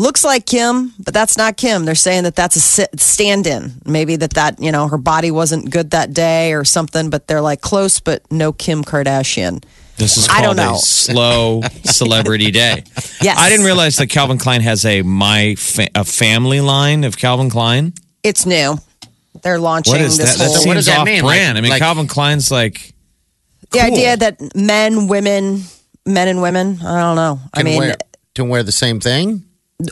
Looks 0.00 0.24
like 0.24 0.46
Kim, 0.46 0.94
but 0.98 1.12
that's 1.12 1.36
not 1.36 1.58
Kim. 1.58 1.84
They're 1.84 1.94
saying 1.94 2.24
that 2.24 2.34
that's 2.34 2.56
a 2.78 2.86
stand-in. 2.96 3.82
Maybe 3.84 4.16
that 4.16 4.32
that 4.32 4.58
you 4.58 4.72
know 4.72 4.88
her 4.88 4.96
body 4.96 5.30
wasn't 5.30 5.68
good 5.70 5.90
that 5.90 6.14
day 6.14 6.54
or 6.54 6.64
something. 6.64 7.10
But 7.10 7.26
they're 7.26 7.42
like 7.42 7.60
close, 7.60 8.00
but 8.00 8.22
no 8.32 8.50
Kim 8.50 8.82
Kardashian. 8.82 9.62
This 9.98 10.16
is 10.16 10.26
I 10.28 10.40
called 10.42 10.56
don't 10.56 10.66
know. 10.66 10.74
a 10.76 10.78
slow 10.78 11.60
celebrity 11.84 12.50
day. 12.50 12.82
Yes. 13.20 13.36
I 13.38 13.50
didn't 13.50 13.66
realize 13.66 13.96
that 13.98 14.06
Calvin 14.06 14.38
Klein 14.38 14.62
has 14.62 14.86
a 14.86 15.02
my 15.02 15.54
fa- 15.56 15.90
a 15.94 16.04
family 16.04 16.62
line 16.62 17.04
of 17.04 17.18
Calvin 17.18 17.50
Klein. 17.50 17.92
It's 18.22 18.46
new. 18.46 18.78
They're 19.42 19.58
launching 19.58 19.92
What 19.92 20.00
is 20.00 20.16
this 20.16 20.38
that? 20.38 20.44
That 20.48 20.56
whole 20.56 20.66
what 20.66 20.74
does 20.74 20.86
that 20.86 21.00
off 21.00 21.04
mean? 21.04 21.20
brand. 21.22 21.56
Like- 21.56 21.58
I 21.58 21.60
mean, 21.60 21.70
like- 21.72 21.80
Calvin 21.82 22.06
Klein's 22.06 22.50
like 22.50 22.94
the 23.70 23.80
cool. 23.80 23.92
idea 23.92 24.16
that 24.16 24.56
men, 24.56 25.08
women, 25.08 25.62
men 26.06 26.28
and 26.28 26.40
women. 26.40 26.78
I 26.82 27.00
don't 27.00 27.16
know. 27.16 27.38
I 27.52 27.62
mean, 27.62 27.78
wear, 27.78 27.96
to 28.36 28.44
wear 28.44 28.62
the 28.62 28.72
same 28.72 28.98
thing? 29.00 29.44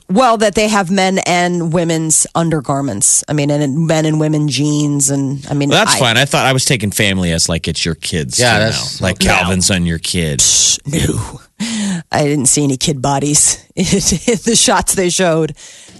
Well, 0.08 0.36
that 0.38 0.54
they 0.54 0.68
have 0.68 0.90
men 0.90 1.18
and 1.26 1.72
women's 1.72 2.26
undergarments. 2.34 3.22
I 3.28 3.32
mean, 3.32 3.50
and 3.50 3.86
men 3.86 4.04
and 4.06 4.18
women 4.20 4.48
jeans, 4.48 5.10
and 5.10 5.46
I 5.48 5.54
mean, 5.54 5.68
Well, 5.70 5.84
that's 5.84 5.96
I- 5.96 5.98
fine. 6.00 6.16
I 6.16 6.24
thought 6.24 6.46
I 6.46 6.52
was 6.52 6.64
taking 6.64 6.90
family 6.90 7.32
as 7.32 7.48
like 7.48 7.68
it's 7.68 7.84
your 7.84 7.94
kids. 7.94 8.38
Yeah, 8.38 8.54
too 8.54 8.64
that's- 8.64 9.00
now. 9.00 9.06
like 9.06 9.20
No. 9.22 9.26
Calvin's 9.30 9.70
on 9.70 9.86
your 9.86 9.98
kid. 9.98 10.42
No. 10.86 11.40
I 12.12 12.22
didn't 12.24 12.46
see 12.46 12.62
any 12.64 12.76
kid 12.76 13.02
bodies 13.02 13.64
in 13.74 13.84
the 14.44 14.54
shots 14.56 14.94
they 14.94 15.10
showed. 15.10 15.54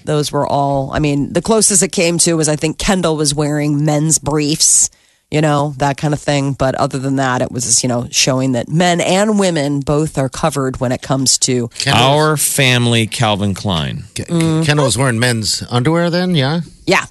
Those 0.05 0.31
were 0.33 0.47
all, 0.47 0.91
I 0.93 1.01
mean, 1.01 1.33
the 1.33 1.43
closest 1.43 1.83
it 1.83 1.93
came 1.93 2.17
to 2.19 2.35
was 2.35 2.49
I 2.49 2.57
think 2.57 2.79
Kendall 2.79 3.17
was 3.17 3.35
wearing 3.35 3.85
men's 3.85 4.19
briefs, 4.19 4.89
you 5.31 5.41
know, 5.41 5.75
that 5.79 5.97
kind 5.97 6.15
of 6.15 6.21
thing. 6.21 6.53
But 6.55 6.75
other 6.77 6.99
than 6.99 7.17
that, 7.17 7.43
it 7.43 7.51
was, 7.53 7.83
you 7.83 7.89
know, 7.89 8.07
showing 8.11 8.53
that 8.53 8.69
men 8.69 9.01
and 9.01 9.39
women 9.39 9.81
both 9.81 10.17
are 10.19 10.29
covered 10.29 10.81
when 10.81 10.91
it 10.93 11.03
comes 11.03 11.37
to. 11.39 11.69
Our 11.87 12.37
family, 12.37 13.07
Calvin 13.07 13.55
Klein. 13.55 14.05
Mm-hmm. 14.15 14.63
Kendall 14.65 14.87
was 14.87 14.97
wearing 14.97 15.19
men's 15.19 15.63
underwear 15.71 16.11
then, 16.11 16.35
yeah? 16.35 16.61
Yeah. 16.87 17.05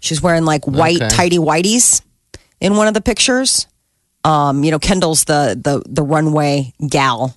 She's 0.00 0.20
wearing 0.22 0.44
like 0.44 0.66
white 0.66 0.96
Okay. 1.02 1.08
tidy 1.08 1.38
whities 1.38 2.02
in 2.60 2.76
one 2.76 2.88
of 2.88 2.94
the 2.94 3.00
pictures. 3.00 3.66
Um, 4.24 4.62
you 4.64 4.70
know, 4.70 4.78
Kendall's 4.78 5.24
the 5.24 5.58
the 5.60 5.82
the 5.88 6.02
runway 6.02 6.74
gal. 6.88 7.34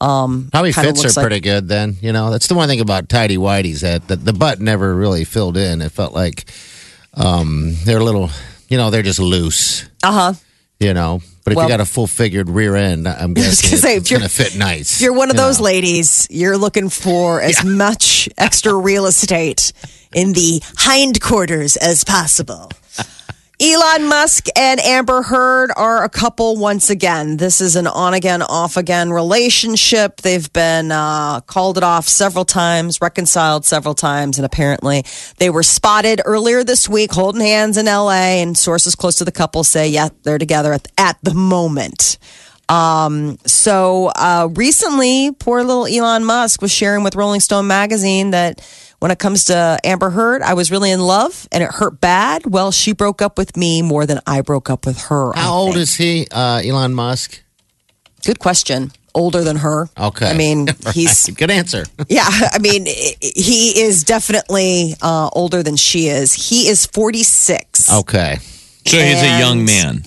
Um, 0.00 0.48
Probably 0.50 0.72
fits 0.72 1.02
her 1.02 1.08
like- 1.10 1.22
pretty 1.22 1.40
good 1.40 1.68
then. 1.68 1.96
You 2.00 2.12
know, 2.12 2.30
that's 2.30 2.48
the 2.48 2.54
one 2.54 2.68
thing 2.68 2.80
about 2.80 3.08
tidy 3.08 3.36
whities 3.36 3.80
that 3.80 4.08
the, 4.08 4.16
the 4.16 4.32
butt 4.32 4.58
never 4.60 4.94
really 4.94 5.24
filled 5.24 5.56
in. 5.56 5.80
It 5.80 5.92
felt 5.92 6.12
like 6.12 6.50
um, 7.14 7.74
they're 7.84 7.98
a 8.00 8.04
little, 8.04 8.30
you 8.72 8.78
know, 8.78 8.88
they're 8.88 9.02
just 9.02 9.18
loose. 9.18 9.82
Uh 10.02 10.12
huh. 10.12 10.32
You 10.80 10.94
know, 10.94 11.20
but 11.44 11.52
if 11.52 11.56
Well- 11.58 11.66
you 11.66 11.72
got 11.72 11.80
a 11.80 11.84
full 11.84 12.06
figured 12.06 12.48
rear 12.48 12.74
end, 12.74 13.06
I'm 13.06 13.34
guessing 13.34 13.68
gonna 13.70 13.82
say, 13.82 13.96
it's 13.96 14.08
going 14.08 14.22
to 14.22 14.30
fit 14.30 14.56
nice. 14.56 14.98
You're 15.02 15.12
one 15.12 15.30
of 15.30 15.36
those 15.36 15.58
know. 15.58 15.64
ladies, 15.66 16.26
you're 16.30 16.56
looking 16.56 16.88
for 16.88 17.42
as 17.42 17.62
much 17.62 18.30
extra 18.38 18.72
real 18.74 19.04
estate 19.04 19.74
in 20.14 20.32
the 20.32 20.62
hindquarters 20.78 21.76
as 21.76 22.02
possible. 22.02 22.70
Elon 23.62 24.08
Musk 24.08 24.48
and 24.56 24.80
Amber 24.80 25.22
Heard 25.22 25.70
are 25.76 26.02
a 26.02 26.08
couple 26.08 26.56
once 26.56 26.90
again. 26.90 27.36
This 27.36 27.60
is 27.60 27.76
an 27.76 27.86
on 27.86 28.12
again, 28.12 28.42
off 28.42 28.76
again 28.76 29.12
relationship. 29.12 30.16
They've 30.16 30.52
been 30.52 30.90
uh, 30.90 31.42
called 31.42 31.78
it 31.78 31.84
off 31.84 32.08
several 32.08 32.44
times, 32.44 33.00
reconciled 33.00 33.64
several 33.64 33.94
times, 33.94 34.36
and 34.36 34.44
apparently 34.44 35.04
they 35.36 35.48
were 35.48 35.62
spotted 35.62 36.20
earlier 36.24 36.64
this 36.64 36.88
week 36.88 37.12
holding 37.12 37.40
hands 37.40 37.76
in 37.76 37.86
LA. 37.86 38.40
And 38.42 38.58
sources 38.58 38.96
close 38.96 39.14
to 39.18 39.24
the 39.24 39.30
couple 39.30 39.62
say, 39.62 39.86
yeah, 39.86 40.08
they're 40.24 40.38
together 40.38 40.72
at, 40.72 40.88
at 40.98 41.18
the 41.22 41.34
moment. 41.34 42.18
Um, 42.68 43.38
so 43.46 44.10
uh, 44.16 44.48
recently, 44.56 45.30
poor 45.38 45.62
little 45.62 45.86
Elon 45.86 46.24
Musk 46.24 46.62
was 46.62 46.72
sharing 46.72 47.04
with 47.04 47.14
Rolling 47.14 47.38
Stone 47.38 47.68
magazine 47.68 48.32
that 48.32 48.60
when 49.02 49.10
it 49.10 49.18
comes 49.18 49.46
to 49.46 49.80
Amber 49.82 50.10
Heard, 50.10 50.42
I 50.42 50.54
was 50.54 50.70
really 50.70 50.92
in 50.92 51.00
love 51.00 51.48
and 51.50 51.60
it 51.60 51.72
hurt 51.72 52.00
bad. 52.00 52.46
Well, 52.46 52.70
she 52.70 52.92
broke 52.92 53.20
up 53.20 53.36
with 53.36 53.56
me 53.56 53.82
more 53.82 54.06
than 54.06 54.20
I 54.28 54.42
broke 54.42 54.70
up 54.70 54.86
with 54.86 54.96
her. 55.08 55.32
How 55.34 55.54
old 55.54 55.76
is 55.76 55.96
he, 55.96 56.28
uh, 56.30 56.62
Elon 56.64 56.94
Musk? 56.94 57.42
Good 58.24 58.38
question. 58.38 58.92
Older 59.12 59.42
than 59.42 59.56
her. 59.56 59.88
Okay. 59.98 60.30
I 60.30 60.34
mean, 60.34 60.66
Right. 60.84 60.94
he's 60.94 61.28
Good 61.30 61.50
answer. 61.50 61.84
yeah. 62.08 62.28
I 62.28 62.60
mean, 62.60 62.86
he 62.86 63.80
is 63.80 64.04
definitely 64.04 64.94
uh, 65.02 65.30
older 65.32 65.64
than 65.64 65.74
she 65.74 66.06
is. 66.06 66.32
He 66.32 66.68
is 66.68 66.86
forty 66.86 67.24
six. 67.24 67.92
Okay. 67.92 68.36
So 68.86 68.98
he's 68.98 69.20
a 69.20 69.40
young 69.40 69.64
man. 69.64 70.04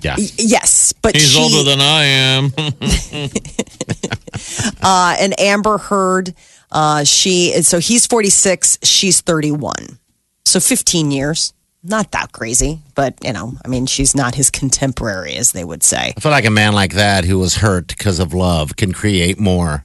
Yeah. 0.00 0.16
Yes, 0.38 0.94
but 1.02 1.14
He's 1.14 1.30
she, 1.30 1.40
older 1.40 1.62
than 1.68 1.80
I 1.80 2.04
am. 2.04 2.52
uh, 4.82 5.16
and 5.20 5.38
Amber 5.38 5.76
Heard. 5.76 6.34
Uh, 6.70 7.04
she 7.04 7.52
is 7.54 7.66
so 7.68 7.78
he's 7.78 8.06
46, 8.06 8.78
she's 8.82 9.20
31. 9.20 9.98
So 10.44 10.60
15 10.60 11.10
years. 11.10 11.52
Not 11.84 12.10
that 12.10 12.32
crazy, 12.32 12.80
but 12.96 13.14
you 13.24 13.32
know, 13.32 13.52
I 13.64 13.68
mean, 13.68 13.86
she's 13.86 14.14
not 14.14 14.34
his 14.34 14.50
contemporary, 14.50 15.34
as 15.36 15.52
they 15.52 15.64
would 15.64 15.82
say. 15.84 16.12
I 16.16 16.20
feel 16.20 16.32
like 16.32 16.44
a 16.44 16.50
man 16.50 16.72
like 16.74 16.94
that 16.94 17.24
who 17.24 17.38
was 17.38 17.54
hurt 17.56 17.86
because 17.88 18.18
of 18.18 18.34
love 18.34 18.74
can 18.76 18.92
create 18.92 19.38
more. 19.38 19.84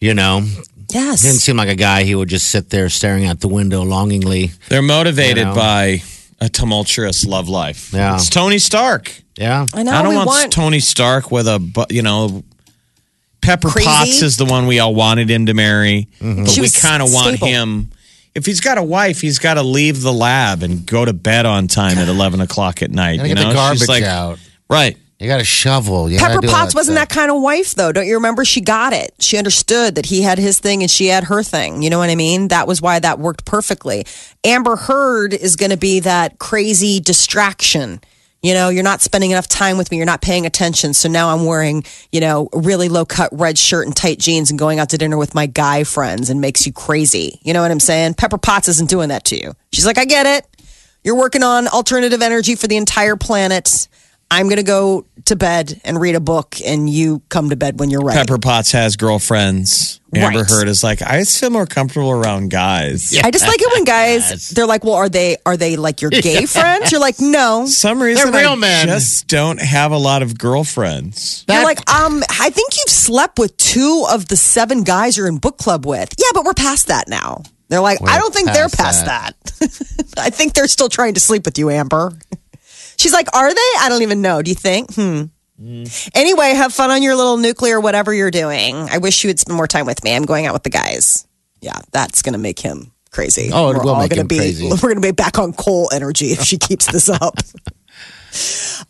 You 0.00 0.14
know, 0.14 0.42
Yes. 0.92 1.22
didn't 1.22 1.40
seem 1.40 1.56
like 1.56 1.68
a 1.68 1.74
guy 1.74 2.04
who 2.04 2.16
would 2.18 2.28
just 2.28 2.48
sit 2.48 2.70
there 2.70 2.88
staring 2.88 3.26
out 3.26 3.40
the 3.40 3.48
window 3.48 3.82
longingly. 3.82 4.52
They're 4.68 4.82
motivated 4.82 5.38
You 5.38 5.44
know. 5.46 5.54
by 5.54 6.02
a 6.40 6.48
tumultuous 6.48 7.24
love 7.26 7.48
life. 7.48 7.92
Yeah. 7.92 8.14
It's 8.14 8.30
Tony 8.30 8.58
Stark. 8.58 9.12
Yeah. 9.36 9.66
I 9.74 9.82
know 9.82 9.92
I 9.92 10.02
don't 10.02 10.10
we 10.10 10.16
want, 10.16 10.26
want 10.28 10.52
Tony 10.52 10.80
Stark 10.80 11.30
with 11.30 11.48
a, 11.48 11.58
bu- 11.58 11.84
you 11.90 12.02
know, 12.02 12.44
Pepper 13.40 13.68
Crazy? 13.68 13.86
Potts 13.86 14.22
is 14.22 14.36
the 14.36 14.44
one 14.44 14.66
we 14.66 14.78
all 14.78 14.94
wanted 14.94 15.30
him 15.30 15.46
to 15.46 15.54
marry. 15.54 16.08
Mm-hmm. 16.20 16.44
But 16.44 16.50
She 16.50 16.60
we 16.60 16.70
kind 16.70 17.02
of 17.02 17.12
want 17.12 17.38
him. 17.38 17.90
If 18.34 18.46
he's 18.46 18.60
got 18.60 18.78
a 18.78 18.82
wife, 18.82 19.20
he's 19.20 19.38
got 19.38 19.54
to 19.54 19.62
leave 19.62 20.02
the 20.02 20.12
lab 20.12 20.62
and 20.62 20.86
go 20.86 21.04
to 21.04 21.12
bed 21.12 21.46
on 21.46 21.66
time 21.66 21.98
at 21.98 22.08
11 22.08 22.40
o'clock 22.40 22.80
at 22.82 22.90
night. 22.90 23.16
Gotta 23.16 23.28
you 23.28 23.34
get 23.34 23.42
know, 23.42 23.48
the 23.48 23.54
garbage 23.54 23.88
like, 23.88 24.04
out. 24.04 24.38
right. 24.68 24.96
You 25.18 25.26
got 25.26 25.40
a 25.40 25.44
shovel. 25.44 26.08
You 26.08 26.18
Pepper 26.18 26.40
gotta 26.40 26.48
Potts 26.48 26.74
wasn't 26.74 26.96
stuff. 26.96 27.08
that 27.10 27.14
kind 27.14 27.30
of 27.30 27.42
wife, 27.42 27.74
though. 27.74 27.92
Don't 27.92 28.06
you 28.06 28.14
remember? 28.14 28.42
She 28.42 28.62
got 28.62 28.94
it. 28.94 29.12
She 29.18 29.36
understood 29.36 29.96
that 29.96 30.06
he 30.06 30.22
had 30.22 30.38
his 30.38 30.60
thing 30.60 30.80
and 30.80 30.90
she 30.90 31.08
had 31.08 31.24
her 31.24 31.42
thing. 31.42 31.82
You 31.82 31.90
know 31.90 31.98
what 31.98 32.08
I 32.08 32.14
mean? 32.14 32.48
That 32.48 32.66
was 32.66 32.80
why 32.80 32.98
that 33.00 33.18
worked 33.18 33.44
perfectly. 33.44 34.06
Amber 34.44 34.76
Heard 34.76 35.34
is 35.34 35.56
going 35.56 35.72
to 35.72 35.76
be 35.76 36.00
that 36.00 36.38
crazy 36.38 37.00
distraction. 37.00 38.00
You 38.42 38.54
know, 38.54 38.70
you're 38.70 38.82
not 38.82 39.02
spending 39.02 39.32
enough 39.32 39.48
time 39.48 39.76
with 39.76 39.90
me. 39.90 39.98
You're 39.98 40.06
not 40.06 40.22
paying 40.22 40.46
attention. 40.46 40.94
So 40.94 41.08
now 41.08 41.28
I'm 41.28 41.44
wearing, 41.44 41.84
you 42.10 42.20
know, 42.20 42.48
really 42.54 42.88
low 42.88 43.04
cut 43.04 43.28
red 43.32 43.58
shirt 43.58 43.86
and 43.86 43.94
tight 43.94 44.18
jeans 44.18 44.50
and 44.50 44.58
going 44.58 44.78
out 44.78 44.90
to 44.90 44.98
dinner 44.98 45.18
with 45.18 45.34
my 45.34 45.46
guy 45.46 45.84
friends 45.84 46.30
and 46.30 46.40
makes 46.40 46.66
you 46.66 46.72
crazy. 46.72 47.38
You 47.42 47.52
know 47.52 47.60
what 47.60 47.70
I'm 47.70 47.80
saying? 47.80 48.14
Pepper 48.14 48.38
Potts 48.38 48.68
isn't 48.68 48.88
doing 48.88 49.10
that 49.10 49.24
to 49.26 49.36
you. 49.36 49.52
She's 49.72 49.84
like, 49.84 49.98
I 49.98 50.06
get 50.06 50.26
it. 50.26 50.46
You're 51.04 51.16
working 51.16 51.42
on 51.42 51.68
alternative 51.68 52.22
energy 52.22 52.54
for 52.54 52.66
the 52.66 52.76
entire 52.76 53.16
planet. 53.16 53.88
I'm 54.30 54.46
going 54.46 54.58
to 54.58 54.62
go 54.62 55.06
to 55.24 55.36
bed 55.36 55.80
and 55.84 56.00
read 56.00 56.14
a 56.14 56.20
book, 56.20 56.56
and 56.64 56.88
you 56.88 57.20
come 57.28 57.50
to 57.50 57.56
bed 57.56 57.80
when 57.80 57.90
you're 57.90 58.04
ready. 58.04 58.18
Pepper 58.18 58.38
Potts 58.38 58.72
has 58.72 58.96
girlfriends. 58.96 60.00
Amber 60.14 60.40
Right. 60.40 60.48
Heard 60.48 60.68
is 60.68 60.82
like, 60.82 61.02
I 61.02 61.22
feel 61.24 61.50
more 61.50 61.66
comfortable 61.66 62.10
around 62.10 62.50
guys. 62.50 63.12
Yeah. 63.12 63.22
I 63.24 63.30
just 63.30 63.46
like 63.46 63.60
it 63.60 63.72
when 63.72 63.84
guys 63.84 64.50
they're 64.50 64.66
like, 64.66 64.82
"Well, 64.82 64.94
are 64.94 65.08
they 65.08 65.36
are 65.46 65.56
they 65.56 65.76
like 65.76 66.02
your 66.02 66.10
gay 66.10 66.46
friends?" 66.46 66.90
You're 66.90 67.00
like, 67.00 67.20
"No." 67.20 67.66
some 67.66 68.02
reason 68.02 68.32
They're 68.32 68.40
real 68.42 68.52
I 68.52 68.56
men. 68.56 68.86
just 68.88 69.28
don't 69.28 69.60
have 69.60 69.92
a 69.92 69.98
lot 69.98 70.22
of 70.22 70.36
girlfriends. 70.36 71.44
You're 71.48 71.62
like, 71.62 71.88
um, 71.88 72.22
I 72.28 72.50
think 72.50 72.76
you've 72.76 72.88
slept 72.88 73.38
with 73.38 73.56
two 73.56 74.04
of 74.10 74.26
the 74.26 74.36
seven 74.36 74.82
guys 74.82 75.16
you're 75.16 75.28
in 75.28 75.38
book 75.38 75.58
club 75.58 75.86
with. 75.86 76.12
Yeah, 76.18 76.30
but 76.34 76.44
we're 76.44 76.54
past 76.54 76.88
that 76.88 77.08
now. 77.08 77.42
They're 77.68 77.80
like, 77.80 78.00
I 78.02 78.16
We're 78.16 78.20
don't 78.20 78.34
think 78.34 78.46
they're 78.52 78.68
past 78.68 79.06
past 79.06 79.36
that. 79.60 80.14
I 80.18 80.30
think 80.30 80.54
they're 80.54 80.66
still 80.66 80.88
trying 80.88 81.14
to 81.14 81.20
sleep 81.20 81.44
with 81.44 81.56
you, 81.56 81.70
Amber. 81.70 82.12
She's 83.00 83.12
like, 83.12 83.34
are 83.34 83.48
they? 83.52 83.70
I 83.80 83.88
don't 83.88 84.02
even 84.02 84.20
know. 84.20 84.42
Do 84.42 84.50
you 84.50 84.54
think? 84.54 84.94
Hmm. 84.94 85.22
Anyway, 86.14 86.54
have 86.54 86.72
fun 86.72 86.90
on 86.90 87.02
your 87.02 87.14
little 87.16 87.36
nuclear 87.36 87.80
whatever 87.80 88.14
you're 88.14 88.30
doing. 88.30 88.76
I 88.76 88.98
wish 88.98 89.24
you 89.24 89.28
would 89.28 89.38
spend 89.38 89.56
more 89.56 89.66
time 89.66 89.86
with 89.86 90.02
me. 90.04 90.14
I'm 90.14 90.24
going 90.24 90.46
out 90.46 90.54
with 90.54 90.62
the 90.62 90.70
guys. 90.70 91.26
Yeah, 91.60 91.78
that's 91.92 92.22
gonna 92.22 92.38
make 92.38 92.58
him 92.58 92.92
crazy. 93.10 93.50
Oh, 93.52 93.70
it 93.70 93.76
We're 93.76 93.82
will 93.82 93.90
all 93.90 94.00
make 94.00 94.10
gonna 94.10 94.22
him 94.22 94.26
be, 94.26 94.38
crazy. 94.38 94.68
We're 94.82 94.88
gonna 94.88 95.00
be 95.00 95.12
back 95.12 95.38
on 95.38 95.52
coal 95.52 95.90
energy 95.92 96.32
if 96.32 96.42
she 96.42 96.56
keeps 96.56 96.86
this 96.90 97.08
up. 97.08 97.38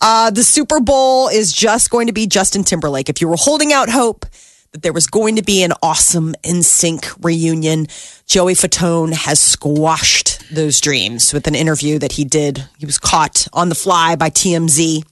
Uh, 0.02 0.30
the 0.30 0.42
Super 0.42 0.80
Bowl 0.80 1.28
is 1.28 1.50
just 1.50 1.88
going 1.90 2.06
to 2.08 2.12
be 2.12 2.26
Justin 2.26 2.62
Timberlake. 2.62 3.08
If 3.08 3.20
you 3.22 3.28
were 3.28 3.36
holding 3.38 3.72
out 3.72 3.88
hope 3.88 4.26
that 4.72 4.82
there 4.82 4.92
was 4.92 5.06
going 5.06 5.36
to 5.36 5.42
be 5.42 5.62
an 5.62 5.72
awesome 5.82 6.34
NSYNC 6.44 7.24
reunion, 7.24 7.86
Joey 8.26 8.52
Fatone 8.52 9.12
has 9.14 9.40
squashed 9.40 10.29
those 10.52 10.80
dreams 10.80 11.32
with 11.32 11.46
an 11.46 11.54
interview 11.54 11.98
that 11.98 12.12
he 12.12 12.24
did. 12.24 12.66
He 12.78 12.86
was 12.86 12.98
caught 12.98 13.46
on 13.52 13.68
the 13.68 13.74
fly 13.74 14.16
by 14.16 14.30
TMZ. 14.30 15.02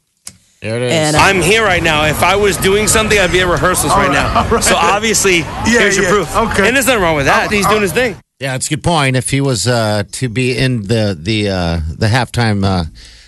There 0.61 0.77
it 0.77 0.83
is. 0.83 0.92
And 0.92 1.16
uh, 1.16 1.20
I'm 1.20 1.40
here 1.40 1.62
right 1.64 1.83
now. 1.83 2.07
If 2.07 2.22
I 2.22 2.35
was 2.37 2.57
doing 2.57 2.88
something, 2.88 3.16
I'd 3.18 3.31
be 3.31 3.40
at 3.40 3.46
rehearsals 3.46 3.92
right, 3.92 4.11
now. 4.11 4.61
So 4.61 4.74
obviously, 4.77 5.42
here's 5.64 5.96
your 5.96 6.09
proof. 6.11 6.35
Okay. 6.35 6.66
And 6.66 6.74
there's 6.74 6.87
nothing 6.87 7.03
wrong 7.03 7.16
with 7.16 7.27
that. 7.27 7.51
He's 7.53 7.66
doing 7.66 7.83
his 7.83 7.92
thing. 7.92 8.16
yeah, 8.40 8.57
it's 8.57 8.66
a 8.66 8.70
good 8.70 8.83
point. 8.83 9.14
If 9.16 9.31
he 9.31 9.40
was 9.40 9.68
uh, 9.68 10.03
to 10.12 10.29
be 10.29 10.57
in 10.59 10.83
the 10.83 11.16
the 11.18 11.48
uh, 11.48 11.81
the 11.96 12.07
halftime 12.09 12.64
uh, 12.64 12.85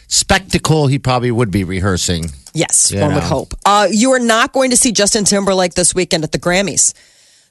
spectacle, 0.08 0.88
he 0.88 0.98
probably 0.98 1.30
would 1.30 1.50
be 1.52 1.62
rehearsing. 1.62 2.30
yes, 2.52 2.90
You 2.90 3.00
one 3.00 3.14
would 3.14 3.22
hope. 3.22 3.54
Uh, 3.64 3.86
you 3.90 4.10
are 4.12 4.18
not 4.18 4.52
going 4.52 4.70
to 4.70 4.76
see 4.76 4.90
Justin 4.90 5.24
Timberlake 5.24 5.74
this 5.74 5.94
weekend 5.94 6.24
at 6.24 6.32
the 6.32 6.38
Grammys. 6.38 6.92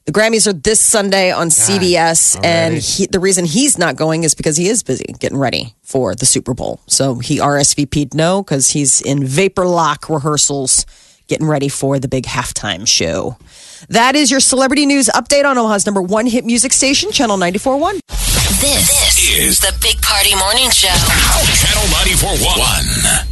The 0.09 0.19
Grammys 0.19 0.47
are 0.47 0.53
this 0.53 0.79
Sunday 0.79 1.31
on 1.31 1.49
CBS, 1.49 2.43
and 2.43 2.77
he, 2.77 3.05
the 3.05 3.19
reason 3.19 3.45
he's 3.45 3.77
not 3.77 3.95
going 3.95 4.23
is 4.23 4.33
because 4.33 4.57
he 4.57 4.67
is 4.67 4.81
busy 4.81 5.13
getting 5.19 5.37
ready 5.37 5.75
for 5.83 6.15
the 6.15 6.25
Super 6.25 6.55
Bowl. 6.55 6.79
So 6.87 7.19
he 7.19 7.37
RSVP'd 7.37 8.15
no 8.15 8.41
because 8.41 8.69
he's 8.69 9.01
in 9.01 9.23
vapor 9.23 9.67
lock 9.67 10.09
rehearsals, 10.09 10.87
getting 11.27 11.45
ready 11.45 11.69
for 11.69 11.99
the 11.99 12.07
big 12.07 12.23
halftime 12.23 12.87
show. 12.87 13.37
That 13.89 14.15
is 14.15 14.31
your 14.31 14.39
celebrity 14.39 14.87
news 14.87 15.09
update 15.13 15.45
on 15.45 15.59
Omaha's 15.59 15.85
number 15.85 16.01
one 16.01 16.25
hit 16.25 16.43
music 16.43 16.73
station, 16.73 17.11
Channel 17.11 17.37
94.1. 17.37 17.99
This, 18.59 19.29
is 19.29 19.59
the 19.59 19.77
Big 19.79 20.01
Party 20.01 20.33
Morning 20.33 20.71
Show. 20.71 20.87
Channel 20.87 21.85
94.1. 21.85 23.27